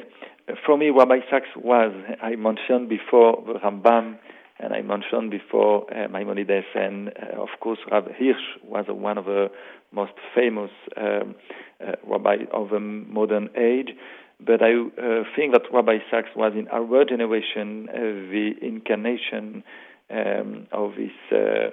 for 0.65 0.79
me, 0.79 0.91
Rabbi 0.91 1.19
Sacks 1.31 1.49
was, 1.57 1.93
I 2.23 2.37
mentioned 2.37 2.89
before, 2.89 3.43
the 3.47 3.55
Rambam, 3.55 4.19
and 4.59 4.73
I 4.73 4.81
mentioned 4.81 5.31
before 5.31 5.87
uh, 5.93 6.09
Maimonides, 6.09 6.65
and 6.75 7.09
uh, 7.09 7.43
of 7.43 7.49
course, 7.61 7.79
Rabbi 7.91 8.13
Hirsch 8.13 8.65
was 8.65 8.87
one 8.89 9.19
of 9.19 9.27
the 9.27 9.49
most 9.93 10.13
famous 10.35 10.71
um, 10.97 11.35
uh, 11.81 11.93
rabbi 12.07 12.37
of 12.53 12.71
the 12.71 12.81
modern 12.81 13.51
age. 13.57 13.91
But 14.39 14.63
I 14.63 14.73
uh, 14.73 15.25
think 15.35 15.53
that 15.53 15.63
Rabbi 15.73 15.99
Sacks 16.11 16.29
was 16.37 16.53
in 16.55 16.69
our 16.69 17.05
generation 17.05 17.89
uh, 17.89 17.97
the 17.97 18.53
incarnation 18.63 19.63
um, 20.11 20.67
of 20.73 20.93
this 20.97 21.11
uh, 21.33 21.71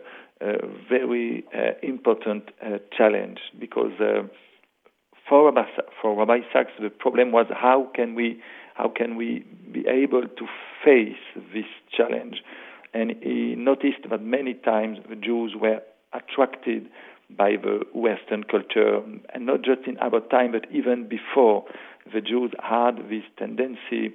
very 0.89 1.46
important 1.82 2.50
challenge 2.98 3.39
because 3.60 3.91
for 5.28 5.46
Rabbi, 5.46 5.63
for 6.02 6.15
Rabbi 6.17 6.39
Sacks, 6.52 6.72
the 6.82 6.89
problem 6.89 7.32
was 7.32 7.46
how 7.50 7.89
can 7.96 8.15
we 8.15 8.41
how 8.76 8.89
can 8.89 9.15
we 9.15 9.46
be 9.72 9.86
able 9.88 10.24
to 10.24 10.48
face 10.84 11.17
this 11.54 11.65
challenge? 11.96 12.41
And 12.93 13.13
he 13.22 13.56
noticed 13.56 14.10
that 14.10 14.22
many 14.22 14.54
times 14.54 15.00
the 15.10 15.15
Jews 15.15 15.54
were 15.60 15.82
attracted 16.13 16.89
by 17.30 17.52
the 17.62 17.82
Western 17.93 18.43
culture, 18.43 19.02
and 19.34 19.46
not 19.46 19.62
just 19.63 19.88
in 19.88 19.98
our 20.00 20.19
time, 20.19 20.52
but 20.52 20.65
even 20.72 21.08
before, 21.08 21.65
the 22.13 22.22
Jews 22.22 22.52
had 22.62 22.98
this 23.10 23.24
tendency 23.38 24.13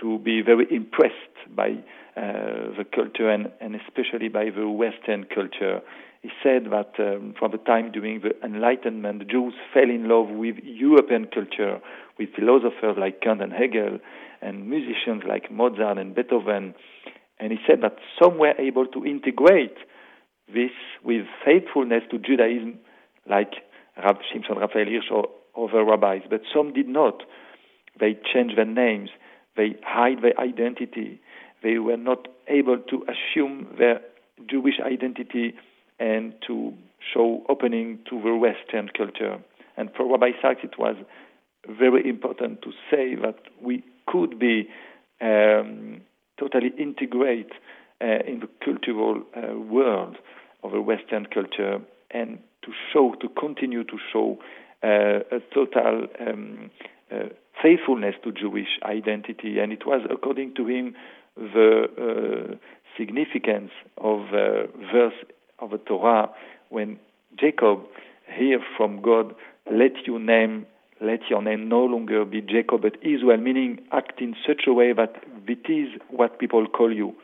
to 0.00 0.18
be 0.20 0.42
very 0.42 0.66
impressed 0.70 1.36
by 1.54 1.70
uh, 1.70 1.80
the 2.16 2.84
culture 2.94 3.28
and, 3.28 3.52
and 3.60 3.76
especially 3.76 4.28
by 4.28 4.50
the 4.50 4.68
Western 4.68 5.24
culture. 5.24 5.80
He 6.22 6.30
said 6.42 6.64
that 6.70 6.92
um, 6.98 7.34
from 7.38 7.52
the 7.52 7.58
time 7.58 7.92
during 7.92 8.20
the 8.20 8.32
Enlightenment, 8.44 9.20
the 9.20 9.24
Jews 9.24 9.54
fell 9.72 9.84
in 9.84 10.08
love 10.08 10.28
with 10.28 10.56
European 10.64 11.26
culture, 11.26 11.80
with 12.18 12.30
philosophers 12.34 12.96
like 12.98 13.20
Kant 13.20 13.42
and 13.42 13.52
Hegel, 13.52 13.98
and 14.42 14.68
musicians 14.68 15.22
like 15.28 15.50
Mozart 15.50 15.98
and 15.98 16.14
Beethoven. 16.14 16.74
And 17.38 17.52
he 17.52 17.58
said 17.66 17.82
that 17.82 17.96
some 18.20 18.38
were 18.38 18.54
able 18.58 18.86
to 18.86 19.04
integrate 19.04 19.76
this 20.52 20.72
with 21.04 21.26
faithfulness 21.44 22.02
to 22.10 22.18
Judaism, 22.18 22.78
like 23.28 23.52
Rav 24.02 24.16
Shimshon 24.32 24.58
Raphael 24.58 24.86
Hirsch 24.86 25.10
or 25.10 25.28
other 25.56 25.84
rabbis, 25.84 26.22
but 26.28 26.42
some 26.54 26.72
did 26.72 26.88
not. 26.88 27.22
They 27.98 28.16
changed 28.32 28.56
their 28.56 28.66
names, 28.66 29.10
they 29.56 29.76
hide 29.84 30.22
their 30.22 30.38
identity, 30.38 31.20
they 31.66 31.78
were 31.78 31.96
not 31.96 32.28
able 32.46 32.78
to 32.78 33.04
assume 33.12 33.66
their 33.76 34.00
Jewish 34.48 34.78
identity 34.80 35.54
and 35.98 36.32
to 36.46 36.72
show 37.12 37.42
opening 37.48 37.98
to 38.08 38.20
the 38.22 38.36
Western 38.36 38.88
culture. 38.96 39.38
And 39.76 39.90
for 39.96 40.08
Rabbi 40.10 40.30
Sacks, 40.40 40.60
it 40.62 40.78
was 40.78 40.96
very 41.68 42.08
important 42.08 42.62
to 42.62 42.70
say 42.90 43.16
that 43.16 43.38
we 43.60 43.82
could 44.06 44.38
be 44.38 44.68
um, 45.20 46.02
totally 46.38 46.70
integrate 46.78 47.50
uh, 48.00 48.22
in 48.30 48.40
the 48.40 48.48
cultural 48.64 49.22
uh, 49.34 49.58
world 49.58 50.16
of 50.62 50.72
a 50.72 50.80
Western 50.80 51.26
culture 51.26 51.80
and 52.12 52.38
to 52.62 52.70
show, 52.92 53.14
to 53.20 53.28
continue 53.28 53.82
to 53.82 53.98
show 54.12 54.38
uh, 54.84 55.36
a 55.36 55.40
total 55.52 56.06
um, 56.20 56.70
uh, 57.10 57.30
faithfulness 57.60 58.14
to 58.22 58.30
Jewish 58.30 58.78
identity. 58.84 59.58
And 59.58 59.72
it 59.72 59.86
was, 59.86 60.02
according 60.10 60.54
to 60.56 60.66
him, 60.66 60.94
the 61.36 61.86
uh, 61.98 62.54
significance 62.96 63.70
of 63.98 64.20
uh, 64.32 64.66
verse 64.92 65.14
of 65.58 65.70
the 65.70 65.78
Torah 65.78 66.30
when 66.68 66.98
Jacob 67.38 67.80
hear 68.26 68.60
from 68.76 69.02
God, 69.02 69.34
let 69.70 70.06
your 70.06 70.18
name 70.18 70.66
let 71.00 71.20
your 71.28 71.42
name 71.42 71.68
no 71.68 71.84
longer 71.84 72.24
be 72.24 72.40
Jacob 72.40 72.80
but 72.82 72.96
Israel, 73.02 73.36
meaning 73.36 73.80
act 73.92 74.20
in 74.20 74.34
such 74.46 74.62
a 74.66 74.72
way 74.72 74.94
that 74.94 75.14
it 75.46 75.70
is 75.70 76.00
what 76.08 76.38
people 76.38 76.66
call 76.66 76.90
you. 76.90 77.14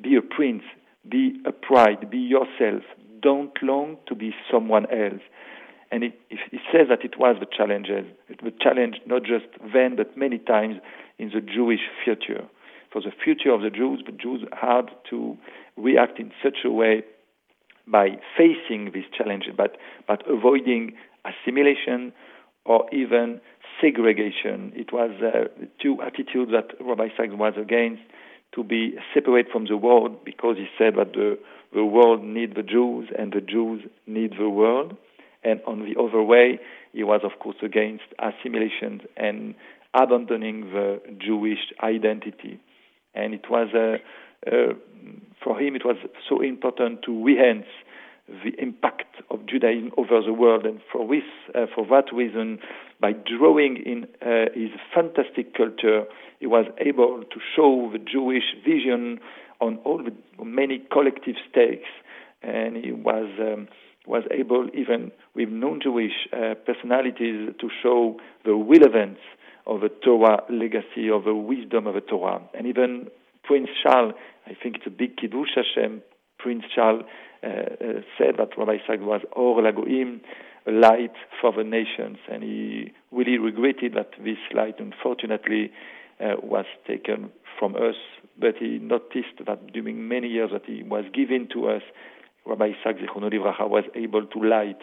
Be 0.00 0.16
a 0.16 0.22
prince, 0.22 0.62
be 1.06 1.38
a 1.44 1.52
pride, 1.52 2.10
be 2.10 2.16
yourself. 2.16 2.82
Don't 3.20 3.52
long 3.62 3.98
to 4.06 4.14
be 4.14 4.34
someone 4.50 4.86
else. 4.86 5.20
And 5.90 6.04
it, 6.04 6.18
it 6.30 6.60
says 6.72 6.88
that 6.88 7.04
it 7.04 7.18
was 7.18 7.36
the 7.40 7.46
challenge, 7.46 7.88
the 7.88 8.52
challenge 8.60 8.96
not 9.06 9.22
just 9.24 9.46
then 9.74 9.96
but 9.96 10.16
many 10.16 10.38
times 10.38 10.76
in 11.18 11.30
the 11.34 11.40
Jewish 11.40 11.80
future. 12.04 12.44
For 12.92 13.02
the 13.02 13.12
future 13.24 13.52
of 13.52 13.60
the 13.62 13.70
Jews, 13.70 14.02
the 14.06 14.12
Jews 14.12 14.42
had 14.52 14.90
to 15.10 15.36
react 15.76 16.18
in 16.18 16.32
such 16.42 16.58
a 16.64 16.70
way 16.70 17.02
by 17.86 18.18
facing 18.36 18.92
this 18.92 19.04
challenge, 19.16 19.44
but, 19.56 19.76
but 20.06 20.22
avoiding 20.28 20.92
assimilation 21.24 22.12
or 22.64 22.86
even 22.92 23.40
segregation. 23.80 24.72
It 24.74 24.92
was 24.92 25.10
uh, 25.22 25.48
two 25.80 25.98
attitudes 26.02 26.52
that 26.52 26.74
Rabbi 26.84 27.08
Sacks 27.16 27.32
was 27.32 27.54
against 27.60 28.02
to 28.54 28.64
be 28.64 28.96
separate 29.14 29.46
from 29.52 29.66
the 29.66 29.76
world 29.76 30.24
because 30.24 30.56
he 30.56 30.66
said 30.76 30.94
that 30.96 31.12
the, 31.12 31.38
the 31.74 31.84
world 31.84 32.22
needs 32.22 32.54
the 32.54 32.62
Jews 32.62 33.08
and 33.18 33.32
the 33.32 33.40
Jews 33.40 33.82
need 34.06 34.32
the 34.38 34.48
world. 34.48 34.96
And 35.44 35.60
on 35.66 35.80
the 35.80 36.00
other 36.00 36.22
way, 36.22 36.58
he 36.92 37.04
was, 37.04 37.20
of 37.22 37.38
course, 37.38 37.56
against 37.62 38.04
assimilation 38.18 39.02
and 39.16 39.54
abandoning 39.94 40.72
the 40.72 41.00
Jewish 41.18 41.72
identity. 41.82 42.60
And 43.18 43.34
it 43.34 43.50
was 43.50 43.68
uh, 43.74 43.98
uh, 44.46 44.74
for 45.42 45.60
him, 45.60 45.76
it 45.76 45.84
was 45.84 45.96
so 46.28 46.40
important 46.40 47.02
to 47.02 47.26
enhance 47.26 47.66
the 48.28 48.52
impact 48.60 49.16
of 49.30 49.46
Judaism 49.46 49.90
over 49.96 50.20
the 50.20 50.34
world, 50.34 50.66
and 50.66 50.80
for 50.92 51.08
this, 51.08 51.22
uh, 51.54 51.66
for 51.74 51.86
that 51.86 52.12
reason, 52.12 52.58
by 53.00 53.12
drawing 53.12 53.78
in 53.78 54.06
uh, 54.20 54.50
his 54.54 54.70
fantastic 54.94 55.56
culture, 55.56 56.04
he 56.38 56.46
was 56.46 56.66
able 56.78 57.22
to 57.22 57.40
show 57.56 57.88
the 57.92 57.98
Jewish 57.98 58.54
vision 58.64 59.18
on 59.60 59.78
all 59.84 59.98
the 59.98 60.44
many 60.44 60.82
collective 60.92 61.36
stakes, 61.50 61.88
and 62.42 62.76
he 62.76 62.92
was 62.92 63.28
um, 63.40 63.66
was 64.06 64.24
able, 64.30 64.68
even 64.74 65.10
with 65.34 65.48
non-Jewish 65.48 66.28
uh, 66.32 66.54
personalities, 66.66 67.54
to 67.60 67.68
show 67.82 68.18
the 68.44 68.54
relevance 68.54 69.18
of 69.68 69.82
the 69.82 69.90
Torah 69.90 70.42
legacy, 70.50 71.10
of 71.12 71.24
the 71.24 71.34
wisdom 71.34 71.86
of 71.86 71.94
the 71.94 72.00
Torah. 72.00 72.40
And 72.54 72.66
even 72.66 73.08
Prince 73.44 73.68
Charles, 73.82 74.14
I 74.46 74.56
think 74.60 74.76
it's 74.76 74.86
a 74.86 74.90
big 74.90 75.16
Kiddush 75.16 75.50
Hashem, 75.54 76.02
Prince 76.38 76.64
Charles 76.74 77.02
uh, 77.42 77.46
uh, 77.46 78.00
said 78.16 78.36
that 78.38 78.56
Rabbi 78.56 78.78
Sacks 78.86 79.02
was 79.02 79.20
Or 79.32 79.60
Lagoim, 79.60 80.20
a 80.66 80.70
light 80.70 81.14
for 81.40 81.52
the 81.52 81.64
nations, 81.64 82.18
and 82.30 82.42
he 82.42 82.92
really 83.12 83.38
regretted 83.38 83.94
that 83.94 84.10
this 84.22 84.38
light, 84.54 84.74
unfortunately, 84.78 85.70
uh, 86.20 86.34
was 86.42 86.66
taken 86.86 87.30
from 87.58 87.74
us. 87.76 87.94
But 88.38 88.56
he 88.58 88.78
noticed 88.78 89.44
that 89.46 89.72
during 89.72 90.08
many 90.08 90.28
years 90.28 90.50
that 90.52 90.64
he 90.66 90.82
was 90.82 91.04
given 91.12 91.48
to 91.52 91.68
us, 91.68 91.82
Rabbi 92.46 92.72
Sacks 92.82 93.00
was 93.14 93.84
able 93.94 94.26
to 94.26 94.38
light 94.38 94.80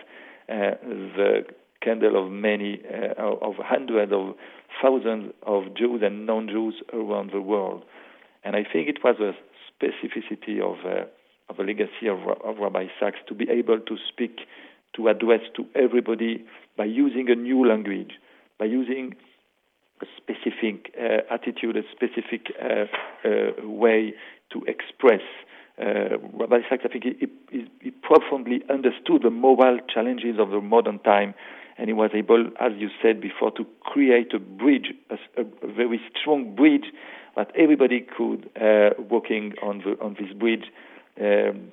uh, 0.50 0.78
the 1.18 1.46
candle 1.86 2.16
of 2.22 2.32
many, 2.32 2.82
uh, 2.92 3.22
of 3.22 3.54
hundreds 3.60 4.12
of 4.12 4.36
thousands 4.82 5.32
of 5.44 5.76
Jews 5.76 6.02
and 6.04 6.26
non-Jews 6.26 6.76
around 6.92 7.32
the 7.32 7.42
world. 7.42 7.84
And 8.44 8.56
I 8.56 8.64
think 8.64 8.90
it 8.90 9.04
was 9.04 9.18
a 9.20 9.34
specificity 9.70 10.60
of, 10.60 10.78
uh, 10.86 11.06
of 11.50 11.58
the 11.58 11.64
legacy 11.64 12.08
of, 12.10 12.20
of 12.44 12.58
Rabbi 12.58 12.88
Sacks 13.00 13.20
to 13.28 13.34
be 13.34 13.48
able 13.50 13.80
to 13.80 13.96
speak, 14.12 14.40
to 14.96 15.08
address 15.08 15.42
to 15.56 15.66
everybody 15.76 16.46
by 16.78 16.86
using 16.86 17.30
a 17.30 17.36
new 17.36 17.68
language, 17.68 18.14
by 18.60 18.66
using 18.66 19.16
a 20.02 20.06
specific 20.18 20.94
uh, 21.00 21.34
attitude, 21.34 21.78
a 21.78 21.84
specific 21.92 22.48
uh, 22.62 22.86
uh, 23.28 23.68
way 23.68 24.14
to 24.52 24.62
express. 24.68 25.22
Uh, 25.80 26.18
Rabbi 26.34 26.60
Sacks, 26.70 26.84
I 26.86 26.88
think, 26.90 27.04
he, 27.04 27.28
he, 27.52 27.66
he 27.82 27.92
profoundly 27.92 28.62
understood 28.70 29.24
the 29.24 29.30
moral 29.30 29.80
challenges 29.94 30.38
of 30.40 30.50
the 30.52 30.62
modern 30.62 31.00
time 31.00 31.34
and 31.78 31.88
he 31.88 31.94
was 31.94 32.12
able, 32.14 32.48
as 32.60 32.72
you 32.78 32.90
said 33.02 33.20
before, 33.20 33.52
to 33.52 33.66
create 33.82 34.34
a 34.34 34.40
bridge, 34.40 34.94
a, 35.10 35.42
a 35.42 35.68
very 35.68 36.00
strong 36.16 36.56
bridge 36.56 36.86
that 37.36 37.52
everybody 37.56 38.00
could 38.00 38.50
uh, 38.62 38.92
walking 39.10 39.54
on 39.62 39.80
the 39.80 40.02
on 40.02 40.16
this 40.20 40.32
bridge. 40.34 40.66
Um, 41.20 41.72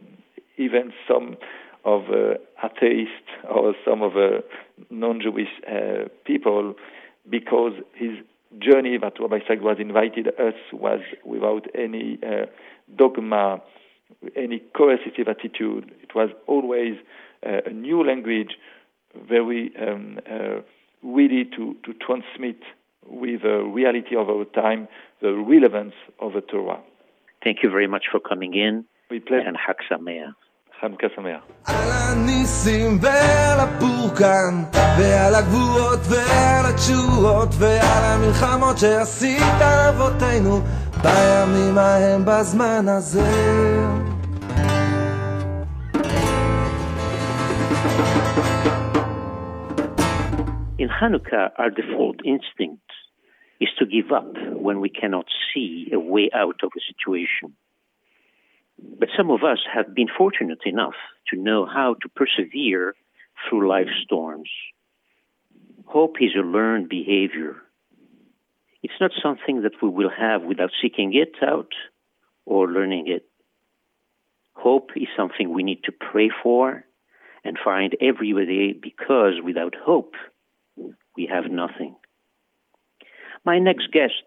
even 0.58 0.92
some 1.08 1.36
of 1.84 2.02
uh, 2.10 2.34
atheists 2.62 3.30
or 3.48 3.74
some 3.84 4.02
of 4.02 4.12
the 4.12 4.44
non-Jewish 4.90 5.48
uh, 5.68 6.08
people, 6.24 6.74
because 7.28 7.72
his 7.94 8.18
journey 8.58 8.98
that 8.98 9.14
Rabbi 9.18 9.38
was 9.60 9.78
invited 9.80 10.28
us 10.28 10.54
was 10.72 11.00
without 11.24 11.66
any 11.74 12.18
uh, 12.22 12.46
dogma, 12.96 13.62
any 14.36 14.62
coercive 14.76 15.26
attitude. 15.26 15.90
It 16.02 16.14
was 16.14 16.30
always 16.46 16.94
uh, 17.44 17.62
a 17.66 17.70
new 17.70 18.06
language 18.06 18.58
very 19.29 19.71
um, 19.81 20.19
uh, 20.29 20.61
ready 21.03 21.45
to, 21.45 21.75
to 21.85 21.93
transmit 22.05 22.59
with 23.05 23.41
the 23.43 23.63
reality 23.63 24.15
of 24.15 24.29
our 24.29 24.45
time 24.45 24.87
the 25.21 25.33
relevance 25.33 25.93
of 26.19 26.33
the 26.33 26.41
Torah. 26.41 26.81
Thank 27.43 27.63
you 27.63 27.69
very 27.69 27.87
much 27.87 28.05
for 28.11 28.19
coming 28.19 28.53
in. 28.53 28.85
We 29.09 29.19
pleasure. 29.19 29.47
And 29.47 29.57
Chag 29.57 29.77
Sameach. 29.89 30.33
חנוכה 30.81 31.07
שמח. 31.15 31.41
על 31.65 31.89
הניסים 31.91 32.97
ועל 33.01 33.59
הפורקן, 33.59 34.53
ועל 34.99 35.35
הגבורות 35.35 35.99
ועל 36.09 36.65
התשועות, 36.73 37.49
ועל 37.59 38.03
המלחמות 38.03 38.77
שעשית 38.77 39.61
אבותינו, 39.61 40.59
בימים 41.03 41.77
ההם 41.77 42.21
בזמן 42.25 42.87
הזה. 42.87 44.10
Hanukkah, 51.02 51.50
our 51.58 51.68
default 51.68 52.20
instinct 52.24 52.88
is 53.60 53.68
to 53.80 53.86
give 53.86 54.12
up 54.12 54.32
when 54.52 54.80
we 54.80 54.88
cannot 54.88 55.26
see 55.52 55.88
a 55.92 55.98
way 55.98 56.30
out 56.32 56.60
of 56.62 56.70
a 56.76 56.80
situation. 56.86 57.56
But 59.00 59.08
some 59.16 59.28
of 59.32 59.42
us 59.42 59.58
have 59.74 59.96
been 59.96 60.06
fortunate 60.16 60.60
enough 60.64 60.94
to 61.30 61.40
know 61.40 61.66
how 61.66 61.96
to 62.02 62.08
persevere 62.08 62.94
through 63.42 63.68
life's 63.68 63.98
storms. 64.04 64.48
Hope 65.86 66.16
is 66.20 66.36
a 66.36 66.46
learned 66.46 66.88
behavior. 66.88 67.56
It's 68.84 69.00
not 69.00 69.10
something 69.20 69.62
that 69.62 69.82
we 69.82 69.88
will 69.88 70.10
have 70.16 70.42
without 70.42 70.70
seeking 70.80 71.14
it 71.14 71.34
out 71.42 71.72
or 72.46 72.68
learning 72.68 73.08
it. 73.08 73.24
Hope 74.52 74.90
is 74.94 75.08
something 75.16 75.52
we 75.52 75.64
need 75.64 75.82
to 75.84 75.92
pray 75.92 76.30
for 76.44 76.84
and 77.44 77.58
find 77.58 77.96
every 78.00 78.32
day 78.46 78.78
because 78.80 79.34
without 79.44 79.74
hope, 79.74 80.14
we 81.16 81.26
have 81.32 81.50
nothing. 81.50 81.96
My 83.44 83.58
next 83.58 83.90
guest, 83.92 84.24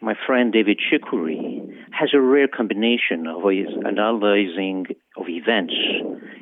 my 0.00 0.14
friend 0.26 0.52
David 0.52 0.78
Shukuri, 0.78 1.60
has 1.90 2.10
a 2.14 2.20
rare 2.20 2.48
combination 2.48 3.26
of 3.26 3.42
his 3.50 3.68
analyzing 3.86 4.86
of 5.16 5.26
events 5.28 5.74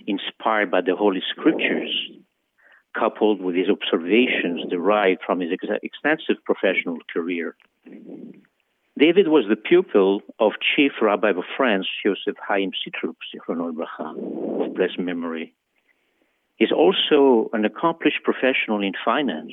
inspired 0.07 0.71
by 0.71 0.81
the 0.81 0.97
Holy 0.97 1.23
Scriptures, 1.31 1.95
coupled 2.99 3.41
with 3.41 3.55
his 3.55 3.69
observations 3.69 4.69
derived 4.71 5.21
from 5.25 5.41
his 5.41 5.51
ex- 5.53 5.81
extensive 5.83 6.43
professional 6.45 6.99
career. 7.13 7.57
David 8.99 9.29
was 9.29 9.45
the 9.49 9.57
pupil 9.57 10.23
of 10.41 10.53
Chief 10.75 10.91
Rabbi 11.01 11.31
of 11.31 11.45
France, 11.57 11.87
Joseph 12.05 12.37
Chaim 12.47 12.73
Sitruk, 12.73 13.15
of 13.49 14.75
blessed 14.75 14.99
memory. 14.99 15.55
He's 16.59 16.73
also 16.73 17.51
an 17.53 17.65
accomplished 17.65 18.23
professional 18.25 18.83
in 18.83 18.93
finance. 19.05 19.53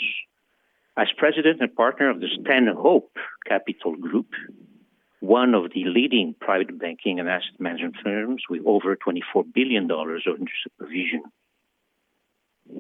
As 0.97 1.07
president 1.17 1.61
and 1.61 1.75
partner 1.75 2.09
of 2.09 2.19
the 2.19 2.27
Stanhope 2.41 3.15
Capital 3.47 3.95
Group, 3.95 4.29
one 5.19 5.53
of 5.53 5.71
the 5.73 5.85
leading 5.85 6.35
private 6.39 6.79
banking 6.79 7.19
and 7.19 7.29
asset 7.29 7.59
management 7.59 7.95
firms 8.03 8.43
with 8.49 8.61
over 8.65 8.95
$24 8.95 9.43
billion 9.53 9.89
under 9.91 10.19
supervision. 10.63 11.23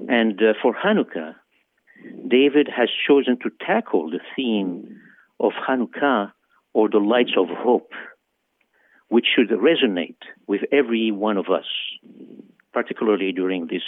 And 0.09 0.41
uh, 0.41 0.53
for 0.61 0.73
Hanukkah, 0.73 1.35
David 2.27 2.67
has 2.75 2.89
chosen 3.07 3.37
to 3.43 3.51
tackle 3.65 4.09
the 4.09 4.19
theme 4.35 4.99
of 5.39 5.51
Hanukkah 5.53 6.31
or 6.73 6.89
the 6.89 6.97
lights 6.97 7.33
of 7.37 7.47
hope, 7.49 7.91
which 9.09 9.27
should 9.35 9.49
resonate 9.49 10.17
with 10.47 10.61
every 10.71 11.11
one 11.11 11.37
of 11.37 11.45
us, 11.49 11.65
particularly 12.73 13.31
during 13.31 13.67
this 13.67 13.83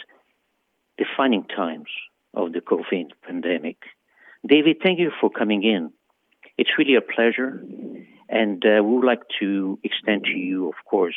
defining 0.98 1.44
times 1.44 1.90
of 2.34 2.54
the 2.54 2.62
COVID 2.62 3.12
pandemic. 3.26 3.78
David, 4.46 4.78
thank 4.84 5.00
you 5.00 5.12
for 5.20 5.30
coming 5.30 5.64
in. 5.64 5.92
It's 6.58 6.72
really 6.78 6.96
a 6.96 7.02
pleasure, 7.02 7.62
and 8.30 8.64
uh, 8.66 8.84
we 8.84 8.96
would 8.96 9.06
like 9.06 9.22
to 9.40 9.80
extend 9.84 10.24
to 10.26 10.38
you, 10.38 10.68
of 10.68 10.76
course, 10.90 11.16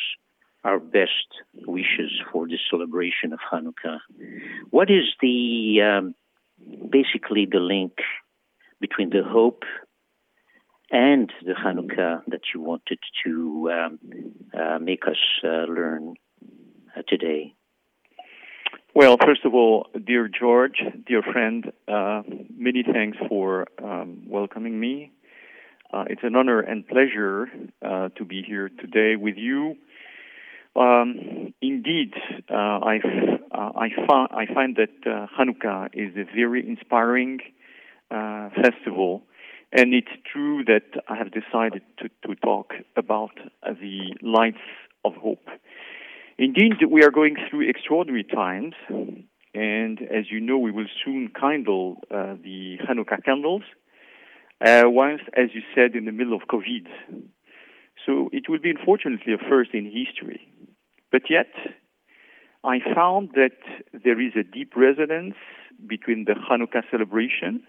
our 0.63 0.79
best 0.79 1.27
wishes 1.65 2.11
for 2.31 2.47
the 2.47 2.57
celebration 2.69 3.33
of 3.33 3.39
Hanukkah. 3.51 3.99
What 4.69 4.89
is 4.91 5.05
the 5.21 5.81
um, 5.81 6.15
basically 6.89 7.47
the 7.51 7.59
link 7.59 7.93
between 8.79 9.09
the 9.09 9.23
hope 9.23 9.63
and 10.91 11.31
the 11.43 11.53
Hanukkah 11.53 12.21
that 12.27 12.41
you 12.53 12.61
wanted 12.61 12.99
to 13.23 13.71
um, 13.71 13.99
uh, 14.53 14.77
make 14.79 15.07
us 15.07 15.17
uh, 15.43 15.65
learn 15.71 16.15
uh, 16.95 17.01
today? 17.07 17.55
Well, 18.93 19.15
first 19.25 19.45
of 19.45 19.53
all, 19.53 19.87
dear 20.05 20.27
George, 20.27 20.83
dear 21.07 21.21
friend, 21.21 21.71
uh, 21.87 22.23
many 22.53 22.83
thanks 22.83 23.17
for 23.29 23.67
um, 23.81 24.23
welcoming 24.27 24.81
me. 24.81 25.13
Uh, 25.93 26.03
it's 26.09 26.23
an 26.23 26.35
honor 26.35 26.59
and 26.59 26.85
pleasure 26.85 27.47
uh, 27.81 28.09
to 28.17 28.25
be 28.25 28.43
here 28.45 28.67
today 28.67 29.15
with 29.15 29.37
you. 29.37 29.77
Um, 30.75 31.53
indeed, 31.61 32.13
uh, 32.49 32.53
I, 32.53 32.99
uh, 33.53 33.71
I, 33.77 33.87
I, 34.09 34.53
find 34.53 34.75
that 34.75 35.09
uh, 35.09 35.27
Hanukkah 35.39 35.87
is 35.93 36.13
a 36.17 36.25
very 36.35 36.67
inspiring 36.67 37.39
festival, 38.09 39.23
and 39.71 39.93
it's 39.93 40.11
true 40.33 40.65
that 40.65 41.01
I 41.07 41.15
have 41.15 41.31
decided 41.31 41.83
to, 41.99 42.09
to 42.27 42.35
talk 42.35 42.73
about 42.97 43.31
the 43.63 44.15
lights 44.21 44.57
of 45.05 45.13
hope. 45.15 45.47
Indeed, 46.37 46.73
we 46.89 47.03
are 47.03 47.11
going 47.11 47.35
through 47.49 47.69
extraordinary 47.69 48.23
times, 48.23 48.73
and 49.53 50.01
as 50.01 50.31
you 50.31 50.39
know, 50.39 50.57
we 50.57 50.71
will 50.71 50.87
soon 51.03 51.31
kindle 51.39 51.97
uh, 52.09 52.35
the 52.43 52.77
Hanukkah 52.87 53.23
candles. 53.23 53.63
Uh, 54.63 54.83
once, 54.85 55.21
as 55.35 55.49
you 55.53 55.61
said, 55.73 55.95
in 55.95 56.05
the 56.05 56.11
middle 56.11 56.35
of 56.35 56.41
COVID. 56.47 56.87
So 58.05 58.29
it 58.31 58.47
will 58.47 58.59
be 58.59 58.69
unfortunately 58.69 59.33
a 59.33 59.49
first 59.49 59.71
in 59.73 59.85
history. 59.85 60.47
But 61.11 61.23
yet, 61.29 61.51
I 62.63 62.77
found 62.93 63.31
that 63.33 63.57
there 63.91 64.21
is 64.21 64.33
a 64.35 64.43
deep 64.43 64.73
resonance 64.75 65.35
between 65.87 66.25
the 66.25 66.33
Hanukkah 66.33 66.83
celebration 66.91 67.63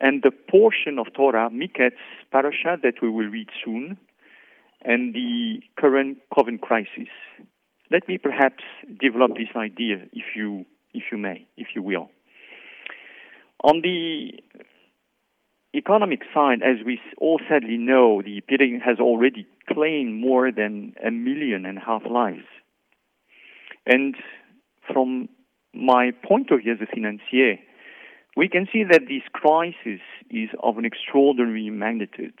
and 0.00 0.22
the 0.22 0.30
portion 0.30 0.98
of 0.98 1.12
Torah, 1.14 1.50
Miketz 1.50 2.00
parasha, 2.32 2.78
that 2.82 2.94
we 3.02 3.10
will 3.10 3.26
read 3.26 3.48
soon, 3.64 3.98
and 4.84 5.14
the 5.14 5.60
current 5.78 6.18
COVID 6.36 6.60
crisis. 6.60 7.08
let 7.90 8.08
me 8.08 8.18
perhaps 8.18 8.64
develop 9.00 9.32
this 9.36 9.54
idea, 9.56 9.96
if 10.12 10.24
you, 10.34 10.64
if 10.92 11.04
you 11.12 11.18
may, 11.18 11.46
if 11.56 11.68
you 11.74 11.82
will. 11.82 12.10
On 13.62 13.80
the 13.82 14.32
economic 15.74 16.20
side, 16.32 16.60
as 16.62 16.84
we 16.84 17.00
all 17.18 17.40
sadly 17.48 17.76
know, 17.76 18.22
the 18.22 18.36
epidemic 18.38 18.82
has 18.82 18.98
already 18.98 19.46
claimed 19.68 20.20
more 20.20 20.50
than 20.52 20.94
a 21.04 21.10
million 21.10 21.66
and 21.66 21.78
a 21.78 21.80
half 21.80 22.02
lives. 22.08 22.46
And 23.86 24.14
from 24.92 25.28
my 25.72 26.12
point 26.26 26.50
of 26.50 26.60
view 26.60 26.72
as 26.72 26.80
a 26.80 26.86
financier, 26.86 27.58
we 28.36 28.48
can 28.48 28.66
see 28.72 28.84
that 28.84 29.02
this 29.08 29.22
crisis 29.32 30.00
is 30.30 30.48
of 30.62 30.78
an 30.78 30.84
extraordinary 30.84 31.70
magnitude. 31.70 32.38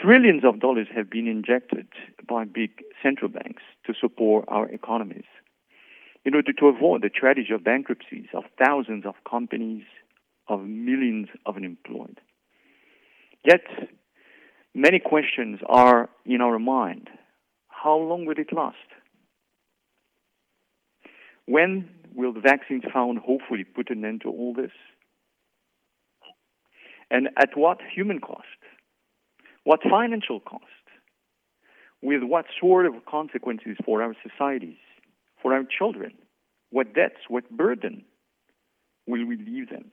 Trillions 0.00 0.44
of 0.44 0.60
dollars 0.60 0.86
have 0.94 1.10
been 1.10 1.26
injected 1.26 1.88
by 2.28 2.44
big 2.44 2.70
central 3.02 3.28
banks 3.28 3.62
to 3.86 3.94
support 4.00 4.44
our 4.46 4.68
economies 4.68 5.24
in 6.24 6.34
order 6.34 6.52
to 6.52 6.66
avoid 6.66 7.02
the 7.02 7.08
tragedy 7.08 7.52
of 7.52 7.64
bankruptcies 7.64 8.26
of 8.32 8.44
thousands 8.64 9.04
of 9.06 9.14
companies, 9.28 9.82
of 10.46 10.60
millions 10.60 11.28
of 11.46 11.56
unemployed. 11.56 12.20
Yet, 13.44 13.64
many 14.74 15.00
questions 15.00 15.60
are 15.68 16.08
in 16.24 16.40
our 16.40 16.58
mind. 16.58 17.08
How 17.68 17.96
long 17.96 18.24
will 18.24 18.38
it 18.38 18.52
last? 18.52 18.76
When 21.46 21.88
will 22.14 22.32
the 22.32 22.40
vaccines 22.40 22.82
found 22.92 23.18
hopefully 23.18 23.64
put 23.64 23.90
an 23.90 24.04
end 24.04 24.20
to 24.22 24.28
all 24.28 24.54
this? 24.54 24.72
And 27.10 27.28
at 27.36 27.56
what 27.56 27.78
human 27.94 28.20
cost? 28.20 28.57
What 29.68 29.82
financial 29.82 30.40
cost? 30.40 30.64
With 32.00 32.22
what 32.22 32.46
sort 32.58 32.86
of 32.86 32.94
consequences 33.04 33.76
for 33.84 34.00
our 34.02 34.14
societies, 34.26 34.80
for 35.42 35.52
our 35.52 35.62
children? 35.62 36.12
What 36.70 36.94
debts, 36.94 37.20
what 37.28 37.50
burden 37.50 38.06
will 39.06 39.26
we 39.26 39.36
leave 39.36 39.68
them? 39.68 39.90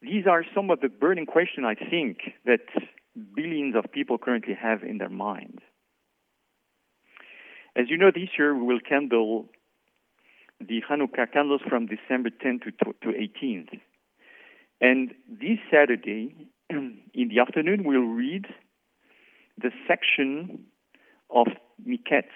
These 0.00 0.28
are 0.30 0.44
some 0.54 0.70
of 0.70 0.80
the 0.80 0.88
burning 0.88 1.26
questions 1.26 1.66
I 1.66 1.74
think 1.74 2.18
that 2.44 2.60
billions 3.34 3.74
of 3.74 3.90
people 3.90 4.16
currently 4.16 4.54
have 4.54 4.84
in 4.84 4.98
their 4.98 5.10
mind. 5.10 5.58
As 7.74 7.86
you 7.90 7.96
know, 7.96 8.12
this 8.14 8.28
year 8.38 8.54
we 8.54 8.62
will 8.62 8.80
candle 8.88 9.46
the 10.60 10.82
Hanukkah 10.88 11.32
candles 11.32 11.62
from 11.68 11.86
December 11.86 12.30
10th 12.30 12.62
to, 12.62 12.92
to 13.02 13.08
18th. 13.08 13.80
And 14.80 15.14
this 15.28 15.58
Saturday, 15.68 16.52
in 16.70 17.28
the 17.28 17.40
afternoon, 17.40 17.84
we'll 17.84 18.00
read 18.00 18.46
the 19.60 19.70
section 19.86 20.64
of 21.30 21.46
Miketz, 21.86 22.34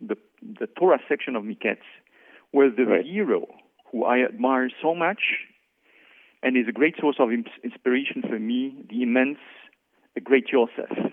the, 0.00 0.16
the 0.42 0.66
Torah 0.78 0.98
section 1.08 1.36
of 1.36 1.44
Miketz, 1.44 1.84
where 2.50 2.70
the 2.70 2.84
right. 2.84 3.04
hero, 3.04 3.46
who 3.90 4.04
I 4.04 4.24
admire 4.24 4.70
so 4.82 4.94
much 4.94 5.20
and 6.42 6.56
is 6.56 6.66
a 6.68 6.72
great 6.72 6.94
source 7.00 7.16
of 7.18 7.30
inspiration 7.64 8.22
for 8.22 8.38
me, 8.38 8.84
the 8.88 9.02
immense, 9.02 9.38
the 10.14 10.20
great 10.20 10.44
Joseph. 10.46 11.12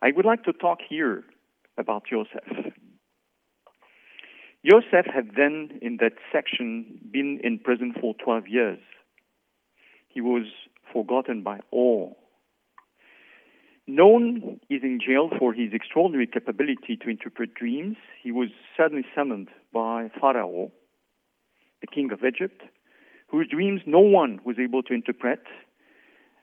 I 0.00 0.12
would 0.14 0.24
like 0.24 0.44
to 0.44 0.52
talk 0.52 0.78
here 0.88 1.24
about 1.76 2.04
Joseph. 2.08 2.72
Joseph 4.64 5.06
had 5.12 5.30
then, 5.36 5.78
in 5.82 5.98
that 6.00 6.14
section, 6.32 6.98
been 7.12 7.40
in 7.42 7.58
prison 7.58 7.94
for 8.00 8.14
12 8.22 8.48
years. 8.48 8.78
He 10.08 10.20
was 10.20 10.46
forgotten 10.92 11.42
by 11.42 11.60
all. 11.70 12.16
Known 13.86 14.60
is 14.68 14.82
in 14.82 15.00
jail 15.04 15.30
for 15.38 15.54
his 15.54 15.72
extraordinary 15.72 16.26
capability 16.26 16.98
to 17.02 17.08
interpret 17.08 17.54
dreams. 17.54 17.96
He 18.22 18.30
was 18.30 18.48
suddenly 18.76 19.04
summoned 19.14 19.48
by 19.72 20.10
Pharaoh, 20.20 20.70
the 21.80 21.86
king 21.86 22.10
of 22.12 22.20
Egypt, 22.22 22.62
whose 23.28 23.48
dreams 23.48 23.80
no 23.86 24.00
one 24.00 24.40
was 24.44 24.56
able 24.58 24.82
to 24.82 24.94
interpret 24.94 25.42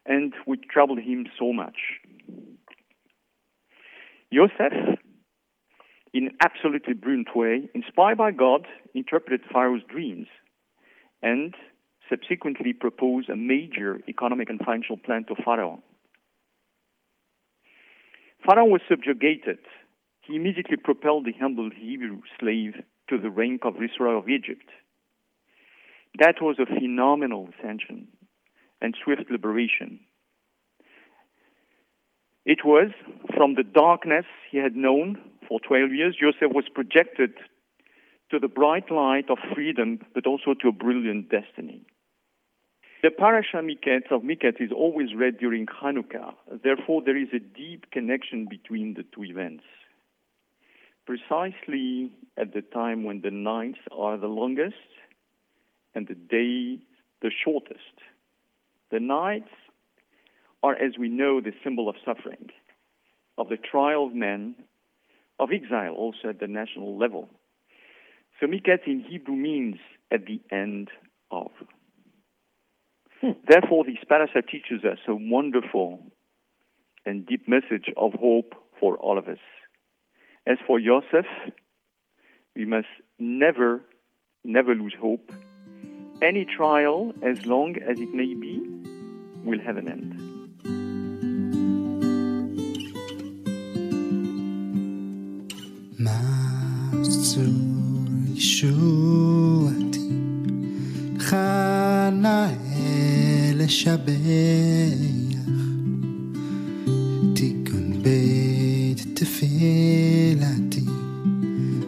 and 0.06 0.34
which 0.46 0.62
troubled 0.72 1.00
him 1.00 1.28
so 1.38 1.54
much. 1.54 1.78
Joseph 4.34 5.00
in 6.16 6.28
an 6.28 6.38
absolutely 6.44 6.94
brilliant 6.94 7.36
way, 7.36 7.70
inspired 7.76 8.18
by 8.18 8.32
God, 8.32 8.66
interpreted 8.94 9.42
Pharaoh's 9.52 9.82
dreams 9.88 10.28
and 11.22 11.54
subsequently 12.10 12.74
proposed 12.74 13.30
a 13.30 13.36
major 13.36 14.00
economic 14.08 14.50
and 14.50 14.60
financial 14.60 14.98
plan 14.98 15.26
to 15.26 15.36
Pharaoh. 15.44 15.82
Pharaoh 18.46 18.66
was 18.66 18.82
subjugated. 18.88 19.60
He 20.22 20.36
immediately 20.36 20.78
propelled 20.78 21.26
the 21.26 21.34
humble 21.40 21.70
Hebrew 21.76 22.22
slave 22.40 22.74
to 23.10 23.18
the 23.18 23.30
rank 23.30 23.62
of 23.66 23.76
Viceroy 23.76 24.18
of 24.18 24.30
Egypt. 24.30 24.70
That 26.20 26.36
was 26.42 26.58
a 26.60 26.66
phenomenal 26.66 27.50
ascension 27.60 28.08
and 28.82 28.96
swift 29.04 29.30
liberation. 29.30 30.00
It 32.46 32.60
was 32.64 32.92
from 33.36 33.56
the 33.56 33.64
darkness 33.64 34.26
he 34.52 34.60
had 34.60 34.76
known 34.76 35.18
for 35.48 35.60
12 35.60 35.92
years, 35.92 36.16
Joseph 36.20 36.54
was 36.54 36.66
projected 36.74 37.34
to 38.32 38.40
the 38.40 38.48
bright 38.48 38.90
light 38.92 39.30
of 39.30 39.38
freedom, 39.54 40.00
but 40.14 40.26
also 40.26 40.54
to 40.62 40.70
a 40.70 40.72
brilliant 40.72 41.30
destiny. 41.30 41.86
The 43.06 43.12
parasha 43.12 43.58
Miketz 43.58 44.12
of 44.12 44.24
Miketz 44.24 44.60
is 44.60 44.72
always 44.76 45.14
read 45.14 45.38
during 45.38 45.68
Hanukkah. 45.68 46.34
Therefore, 46.64 47.04
there 47.06 47.16
is 47.16 47.28
a 47.36 47.40
deep 47.40 47.92
connection 47.92 48.48
between 48.50 48.96
the 48.96 49.04
two 49.14 49.24
events. 49.24 49.64
Precisely 51.06 52.10
at 52.36 52.56
the 52.56 52.64
time 52.64 53.04
when 53.04 53.22
the 53.22 53.30
nights 53.30 53.78
are 53.96 54.18
the 54.18 54.26
longest 54.26 54.90
and 55.94 56.08
the 56.08 56.16
day 56.16 56.82
the 57.22 57.30
shortest. 57.30 58.02
The 58.90 59.00
nights 59.00 59.54
are, 60.64 60.74
as 60.74 60.98
we 60.98 61.08
know, 61.08 61.42
the 61.42 61.54
symbol 61.64 61.88
of 61.88 61.98
suffering, 62.04 62.50
of 63.38 63.50
the 63.50 63.58
trial 63.58 64.08
of 64.08 64.16
men 64.16 64.56
of 65.40 65.50
exile 65.54 65.94
also 65.94 66.30
at 66.30 66.40
the 66.40 66.48
national 66.48 66.98
level. 66.98 67.30
So 68.40 68.48
Miketz 68.48 68.88
in 68.88 69.02
Hebrew 69.08 69.36
means 69.36 69.76
at 70.12 70.26
the 70.26 70.42
end 70.52 70.90
of. 71.30 71.52
Therefore, 73.48 73.84
the 73.86 73.98
Parasha 74.08 74.42
teaches 74.44 74.84
us 74.84 75.00
a 75.08 75.16
wonderful 75.16 76.00
and 77.06 77.26
deep 77.26 77.48
message 77.48 77.92
of 77.98 78.14
hope 78.14 78.54
for 78.80 78.98
all 78.98 79.18
of 79.18 79.28
us. 79.28 79.40
As 80.46 80.58
for 80.68 80.80
Joseph, 80.80 81.26
we 82.56 82.66
must 82.66 82.88
never, 83.18 83.82
never 84.44 84.76
lose 84.76 84.94
hope. 85.00 85.32
Any 86.22 86.46
trial, 86.46 87.14
as 87.24 87.46
long 87.46 87.78
as 87.78 88.00
it 88.00 88.14
may 88.14 88.34
be, 88.36 88.62
will 89.44 89.60
have 89.60 89.78
an 89.78 89.88
end. 89.90 90.22
Master 95.98 97.42
Yeshua, 98.36 99.16
לשבח, 103.65 104.11
תיקון 107.35 108.03
בית 108.03 109.07
תפילתי, 109.15 110.85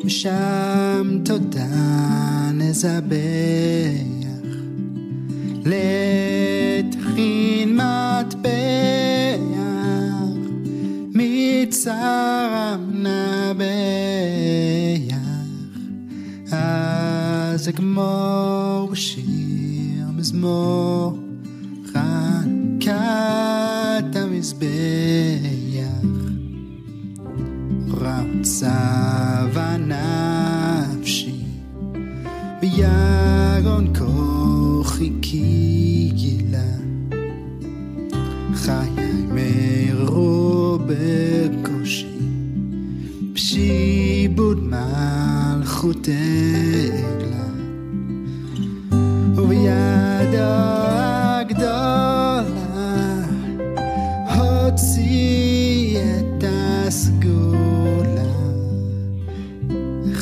ושם 0.05 1.19
תודה 1.25 2.51
נזבח, 2.55 3.13
לתחין 5.65 7.77
מטבח, 7.77 8.53
מצרם 11.15 12.91
נבח. 12.93 13.73
אז 16.53 17.69
אגמור 17.69 18.89
בשיר 18.93 20.07
מזמור 20.17 21.06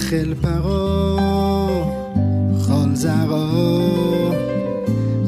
חיל 0.04 0.34
פרעה, 0.34 1.68
כל 2.66 2.94
זרעו, 2.94 4.32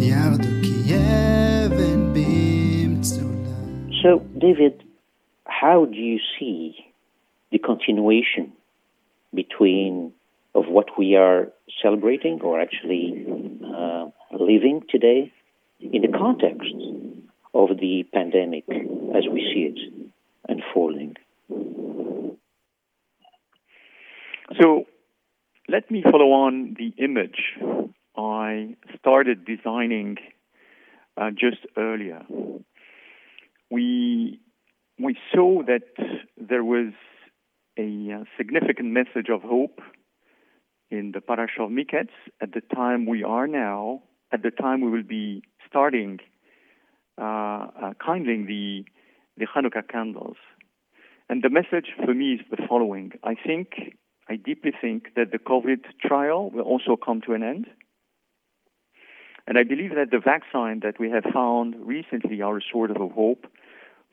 ירדו 0.00 0.52
כי 0.62 0.94
אבן 0.94 2.12
במצולה. 2.14 3.56
So, 4.02 4.20
David, 4.38 4.84
how 5.46 5.86
do 5.86 5.96
you 5.96 6.18
see 6.34 6.76
the 7.52 7.58
continuation 7.58 8.52
between 9.34 10.12
of 10.54 10.64
what 10.68 10.88
we 10.98 11.16
are 11.16 11.48
celebrating 11.82 12.40
or 12.42 12.60
actually 12.60 13.26
uh, 13.74 14.04
living 14.32 14.82
today 14.90 15.32
in 15.80 16.02
the 16.02 16.12
context 16.24 16.74
of 17.54 17.68
the 17.82 18.04
pandemic 18.12 18.64
as 19.18 19.24
we 19.32 19.40
see 19.50 19.62
it 19.70 19.78
unfolding? 20.48 21.16
So 24.59 24.85
let 25.67 25.89
me 25.91 26.03
follow 26.03 26.31
on 26.31 26.75
the 26.77 26.93
image 27.03 27.57
I 28.15 28.75
started 28.97 29.45
designing 29.45 30.17
uh, 31.15 31.31
just 31.31 31.65
earlier. 31.75 32.23
We 33.69 34.39
we 34.99 35.17
saw 35.33 35.61
that 35.63 35.83
there 36.37 36.63
was 36.63 36.93
a 37.77 38.11
uh, 38.11 38.23
significant 38.37 38.89
message 38.89 39.29
of 39.31 39.41
hope 39.43 39.79
in 40.89 41.11
the 41.13 41.19
Parashah 41.19 41.65
of 41.65 41.71
Miketz 41.71 42.09
at 42.41 42.53
the 42.53 42.61
time 42.73 43.05
we 43.05 43.23
are 43.23 43.47
now, 43.47 44.01
at 44.31 44.41
the 44.41 44.51
time 44.51 44.81
we 44.81 44.89
will 44.89 45.03
be 45.03 45.43
starting 45.67 46.19
uh, 47.19 47.67
uh, 47.83 47.93
kindling 48.03 48.47
the, 48.47 48.85
the 49.37 49.45
Hanukkah 49.45 49.87
candles. 49.87 50.37
And 51.29 51.43
the 51.43 51.49
message 51.49 51.87
for 52.03 52.13
me 52.13 52.33
is 52.33 52.41
the 52.49 52.57
following. 52.67 53.11
I 53.23 53.35
think, 53.35 53.97
I 54.29 54.35
deeply 54.35 54.71
think 54.79 55.15
that 55.15 55.31
the 55.31 55.39
COVID 55.39 55.85
trial 56.05 56.49
will 56.49 56.63
also 56.63 56.97
come 56.97 57.21
to 57.21 57.33
an 57.33 57.43
end. 57.43 57.67
And 59.47 59.57
I 59.57 59.63
believe 59.63 59.91
that 59.95 60.11
the 60.11 60.19
vaccine 60.19 60.81
that 60.83 60.99
we 60.99 61.09
have 61.09 61.23
found 61.33 61.75
recently 61.79 62.41
are 62.41 62.57
a 62.57 62.61
sort 62.71 62.91
of 62.91 62.97
a 62.97 63.07
hope 63.07 63.45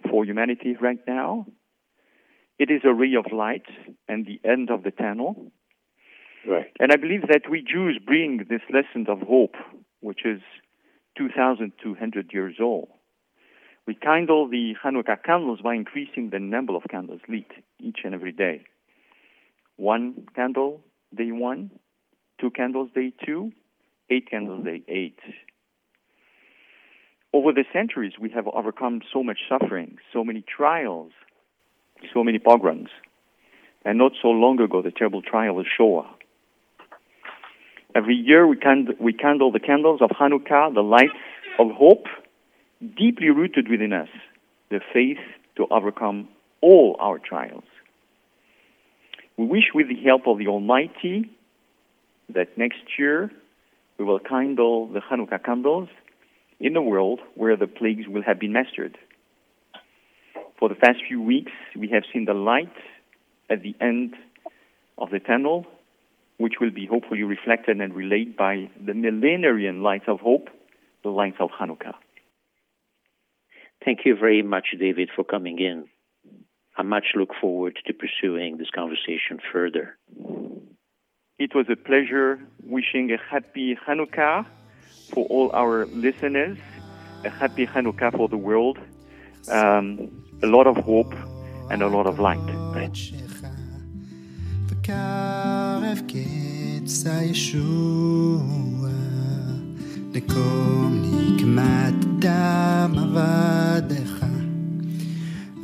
for 0.09 0.25
humanity 0.25 0.77
right 0.81 1.01
now. 1.09 1.47
It 2.59 2.71
is 2.71 2.83
a 2.85 2.95
ray 2.95 3.15
of 3.17 3.33
light 3.33 3.67
and 4.09 4.25
the 4.25 4.41
end 4.49 4.71
of 4.71 4.85
the 4.85 4.93
tunnel. 4.93 5.51
Right. 6.47 6.71
And 6.79 6.93
I 6.93 6.97
believe 6.97 7.23
that 7.29 7.51
we 7.51 7.63
Jews 7.63 7.99
bring 8.05 8.47
this 8.49 8.61
lesson 8.73 9.07
of 9.09 9.27
hope, 9.27 9.57
which 10.01 10.25
is 10.25 10.41
2,200 11.19 12.33
years 12.33 12.57
old. 12.61 12.89
We 13.87 13.95
kindle 13.95 14.49
the 14.49 14.75
Hanukkah 14.83 15.23
candles 15.25 15.61
by 15.63 15.75
increasing 15.75 16.31
the 16.31 16.39
number 16.39 16.75
of 16.77 16.83
candles 16.89 17.21
lit 17.29 17.51
each 17.81 17.99
and 18.05 18.15
every 18.15 18.33
day. 18.33 18.65
One 19.77 20.27
candle 20.35 20.81
day 21.15 21.33
one, 21.33 21.71
two 22.41 22.51
candles 22.51 22.91
day 22.95 23.13
two, 23.25 23.53
eight 24.11 24.31
candles 24.31 24.65
day 24.65 24.83
eight. 24.89 25.19
Over 27.33 27.53
the 27.53 27.65
centuries, 27.73 28.13
we 28.21 28.31
have 28.31 28.47
overcome 28.47 29.01
so 29.13 29.25
much 29.25 29.39
suffering, 29.49 29.99
so 30.13 30.23
many 30.23 30.43
trials, 30.43 31.11
so 32.13 32.23
many 32.23 32.39
pogroms, 32.39 32.91
and 33.85 33.99
not 33.99 34.13
so 34.23 34.29
long 34.29 34.61
ago, 34.61 34.83
the 34.83 34.93
terrible 34.93 35.23
trial 35.23 35.59
of 35.59 35.67
Shoah. 35.77 36.09
Every 37.95 38.15
year, 38.15 38.47
we, 38.47 38.57
we 39.01 39.13
candle 39.13 39.51
the 39.51 39.61
candles 39.61 40.01
of 40.01 40.11
Hanukkah, 40.11 40.73
the 40.73 40.83
lights 40.83 41.13
of 41.59 41.71
hope, 41.73 42.07
deeply 42.97 43.31
rooted 43.31 43.69
within 43.69 43.93
us, 43.93 44.09
the 44.71 44.81
faith 44.93 45.19
to 45.57 45.67
overcome 45.71 46.29
all 46.61 46.97
our 47.01 47.19
trials. 47.19 47.65
We 49.37 49.47
wish, 49.47 49.65
with 49.75 49.89
the 49.89 50.01
help 50.03 50.27
of 50.27 50.39
the 50.39 50.47
Almighty, 50.47 51.31
that 52.29 52.57
next 52.57 52.99
year 52.99 53.31
we 53.99 54.05
will 54.05 54.19
kindle 54.21 54.87
the 54.87 55.01
Hanukkah 55.01 55.43
candles 55.45 55.89
in 56.61 56.77
a 56.77 56.83
world 56.83 57.21
where 57.35 57.57
the 57.57 57.67
plagues 57.67 58.07
will 58.09 58.23
have 58.23 58.39
been 58.39 58.53
mastered. 58.53 58.97
For 60.59 60.69
the 60.69 60.75
past 60.77 60.99
few 61.07 61.21
weeks, 61.21 61.53
we 61.77 61.89
have 61.89 62.05
seen 62.13 62.25
the 62.27 62.35
light 62.35 62.73
at 63.51 63.63
the 63.63 63.75
end 63.81 64.15
of 64.99 65.11
the 65.11 65.19
tunnel, 65.19 65.67
which 66.39 66.55
will 66.61 66.71
be 66.71 66.87
hopefully 66.87 67.23
reflected 67.23 67.81
and 67.81 67.95
relayed 67.95 68.37
by 68.37 68.71
the 68.85 68.93
millenarian 68.93 69.83
lights 69.83 70.05
of 70.07 70.21
hope, 70.21 70.49
the 71.03 71.11
lights 71.11 71.37
of 71.41 71.51
Hanukkah. 71.51 71.95
Thank 73.85 74.01
you 74.05 74.17
very 74.17 74.43
much, 74.43 74.69
David, 74.79 75.11
for 75.15 75.25
coming 75.25 75.59
in. 75.59 75.87
I 76.77 76.83
much 76.83 77.13
look 77.15 77.31
forward 77.41 77.79
to 77.87 77.93
pursuing 77.93 78.59
this 78.59 78.71
conversation 78.71 79.39
further. 79.53 79.97
It 81.39 81.55
was 81.55 81.67
a 81.71 81.77
pleasure 81.77 82.41
wishing 82.63 83.13
a 83.13 83.17
happy 83.17 83.77
Hanukkah 83.87 84.47
for 85.13 85.27
all 85.27 85.51
our 85.53 85.87
listeners, 85.87 86.59
a 87.25 87.31
happy 87.31 87.67
Hanukkah 87.67 88.17
for 88.17 88.29
the 88.29 88.37
world, 88.37 88.79
um, 89.49 90.11
a 90.43 90.47
lot 90.47 90.67
of 90.67 90.77
hope 90.77 91.13
and 91.71 91.83
a 91.83 91.89
lot 91.89 92.07
of 92.07 92.19
light. 92.19 92.39
Right. 92.75 92.99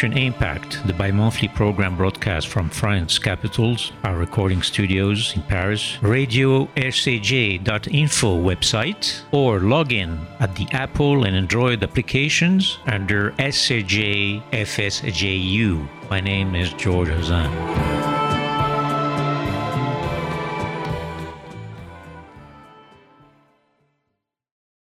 Nation 0.00 0.16
Impact, 0.16 0.86
the 0.86 0.94
bi 0.94 1.10
monthly 1.10 1.48
program 1.48 1.94
broadcast 1.94 2.48
from 2.48 2.70
France 2.70 3.18
capitals, 3.18 3.92
our 4.02 4.16
recording 4.16 4.62
studios 4.62 5.36
in 5.36 5.42
Paris, 5.42 6.02
radio 6.02 6.64
rcj.info 6.74 8.42
website, 8.42 9.20
or 9.30 9.60
log 9.60 9.92
in 9.92 10.18
at 10.38 10.56
the 10.56 10.66
Apple 10.72 11.24
and 11.24 11.36
Android 11.36 11.82
applications 11.82 12.78
under 12.86 13.32
SCJ 13.32 14.42
FSJU. 14.52 15.86
My 16.08 16.20
name 16.20 16.54
is 16.54 16.72
George 16.72 17.08
Hazan. 17.08 17.99